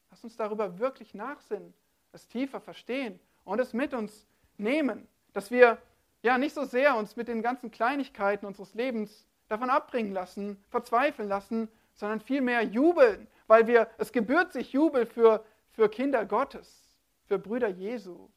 [0.10, 1.74] Lass uns darüber wirklich nachsinnen,
[2.18, 5.08] es tiefer verstehen und es mit uns nehmen.
[5.34, 5.78] Dass wir
[6.22, 11.30] ja nicht so sehr uns mit den ganzen Kleinigkeiten unseres Lebens davon abbringen lassen, verzweifeln
[11.30, 16.84] lassen, sondern vielmehr jubeln, weil wir, es gebührt sich Jubel für, für Kinder Gottes,
[17.26, 18.30] für Brüder Jesu,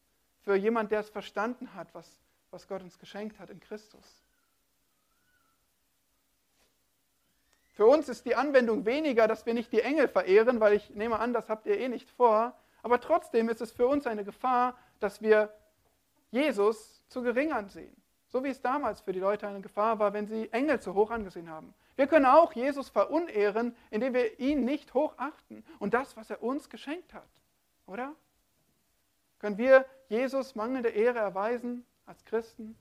[0.42, 2.20] für jemand, der es verstanden hat, was,
[2.50, 4.22] was Gott uns geschenkt hat in Christus.
[7.74, 11.18] Für uns ist die Anwendung weniger, dass wir nicht die Engel verehren, weil ich nehme
[11.18, 12.54] an, das habt ihr eh nicht vor.
[12.82, 15.52] Aber trotzdem ist es für uns eine Gefahr, dass wir
[16.30, 17.94] Jesus zu gering ansehen.
[18.28, 21.10] So wie es damals für die Leute eine Gefahr war, wenn sie Engel zu hoch
[21.10, 21.74] angesehen haben.
[21.96, 26.70] Wir können auch Jesus verunehren, indem wir ihn nicht hochachten und das, was er uns
[26.70, 27.28] geschenkt hat.
[27.86, 28.14] Oder?
[29.40, 32.76] Können wir Jesus mangelnde Ehre erweisen als Christen?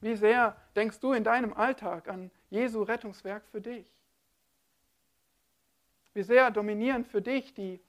[0.00, 3.97] Wie sehr denkst du in deinem Alltag an Jesu Rettungswerk für dich?
[6.14, 7.80] Wie sehr dominieren für dich die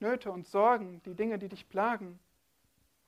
[0.00, 2.18] Nöte und Sorgen, die Dinge, die dich plagen?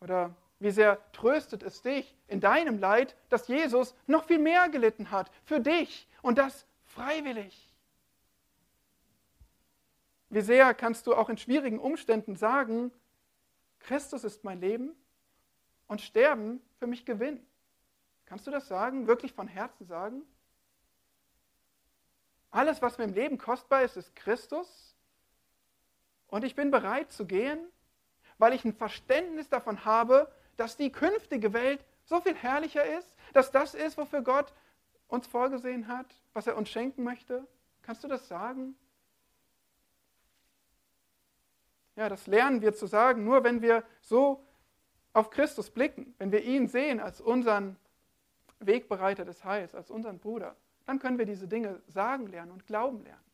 [0.01, 5.11] Oder wie sehr tröstet es dich in deinem Leid, dass Jesus noch viel mehr gelitten
[5.11, 7.73] hat für dich und das freiwillig?
[10.31, 12.91] Wie sehr kannst du auch in schwierigen Umständen sagen,
[13.81, 14.93] Christus ist mein Leben
[15.87, 17.41] und Sterben für mich Gewinn?
[18.25, 20.23] Kannst du das sagen, wirklich von Herzen sagen?
[22.57, 24.97] Alles, was mir im Leben kostbar ist, ist Christus
[26.29, 27.59] und ich bin bereit zu gehen,
[28.39, 33.51] weil ich ein Verständnis davon habe, dass die künftige Welt so viel herrlicher ist, dass
[33.51, 34.55] das ist, wofür Gott
[35.07, 37.47] uns vorgesehen hat, was er uns schenken möchte?
[37.83, 38.75] Kannst du das sagen?
[41.95, 44.43] Ja, das lernen wir zu sagen, nur wenn wir so
[45.13, 47.77] auf Christus blicken, wenn wir ihn sehen als unseren
[48.61, 50.57] Wegbereiter des Heils, als unseren Bruder,
[50.87, 53.25] dann können wir diese Dinge sagen lernen und glauben lernen.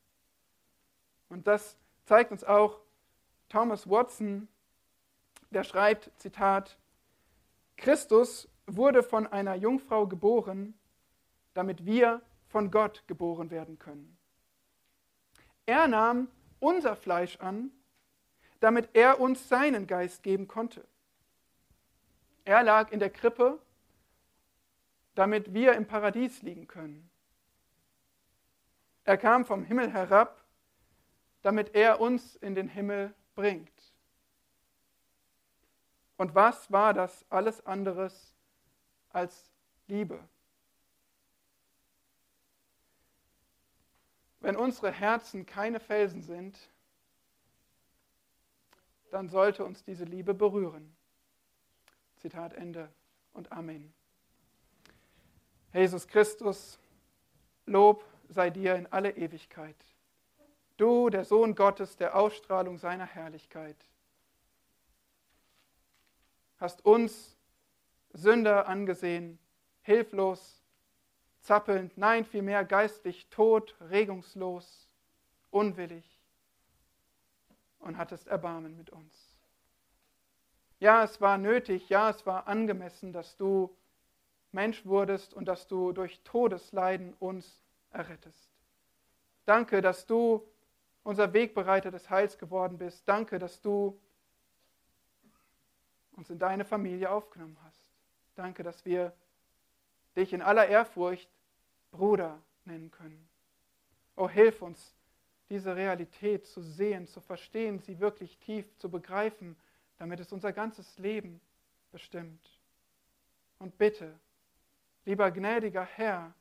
[1.29, 2.81] Und das zeigt uns auch
[3.49, 4.49] Thomas Watson,
[5.51, 6.79] der schreibt, Zitat,
[7.77, 10.75] Christus wurde von einer Jungfrau geboren,
[11.55, 14.17] damit wir von Gott geboren werden können.
[15.67, 16.29] Er nahm
[16.61, 17.71] unser Fleisch an,
[18.61, 20.87] damit er uns seinen Geist geben konnte.
[22.45, 23.61] Er lag in der Krippe,
[25.15, 27.12] damit wir im Paradies liegen können.
[29.05, 30.45] Er kam vom Himmel herab,
[31.43, 33.93] damit er uns in den Himmel bringt.
[36.17, 38.33] Und was war das alles anderes
[39.11, 39.51] als
[39.89, 40.23] Liebe?
[44.39, 46.59] Wenn unsere Herzen keine Felsen sind,
[49.11, 50.97] dann sollte uns diese Liebe berühren.
[52.17, 52.89] Zitat Ende
[53.33, 53.93] und Amen.
[55.73, 56.79] Jesus Christus,
[57.67, 59.76] Lob sei dir in alle Ewigkeit.
[60.76, 63.76] Du, der Sohn Gottes, der Ausstrahlung seiner Herrlichkeit,
[66.59, 67.37] hast uns
[68.12, 69.39] Sünder angesehen,
[69.83, 70.62] hilflos,
[71.41, 74.89] zappelnd, nein, vielmehr geistlich tot, regungslos,
[75.51, 76.05] unwillig
[77.80, 79.12] und hattest Erbarmen mit uns.
[80.78, 83.76] Ja, es war nötig, ja, es war angemessen, dass du
[84.53, 87.62] Mensch wurdest und dass du durch Todesleiden uns
[87.93, 88.51] errettest.
[89.45, 90.47] Danke, dass du
[91.03, 93.09] unser Wegbereiter des Heils geworden bist.
[93.09, 94.01] Danke, dass du
[96.12, 97.90] uns in deine Familie aufgenommen hast.
[98.34, 99.12] Danke, dass wir
[100.16, 101.28] dich in aller Ehrfurcht
[101.90, 103.28] Bruder nennen können.
[104.16, 104.95] Oh, hilf uns,
[105.49, 109.57] diese Realität zu sehen, zu verstehen, sie wirklich tief zu begreifen,
[109.99, 111.40] damit es unser ganzes Leben
[111.90, 112.61] bestimmt.
[113.59, 114.18] Und bitte,
[115.05, 116.34] lieber gnädiger Herr,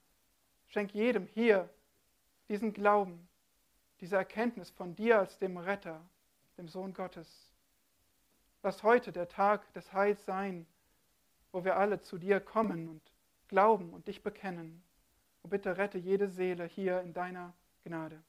[0.71, 1.69] schenk jedem hier
[2.49, 3.27] diesen Glauben,
[3.99, 6.01] diese Erkenntnis von dir als dem Retter,
[6.57, 7.51] dem Sohn Gottes.
[8.63, 10.65] Lass heute der Tag des Heils sein,
[11.51, 13.01] wo wir alle zu dir kommen und
[13.47, 14.83] glauben und dich bekennen.
[15.43, 17.53] Und bitte rette jede Seele hier in deiner
[17.83, 18.21] Gnade.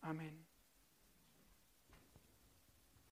[0.00, 0.43] Amen.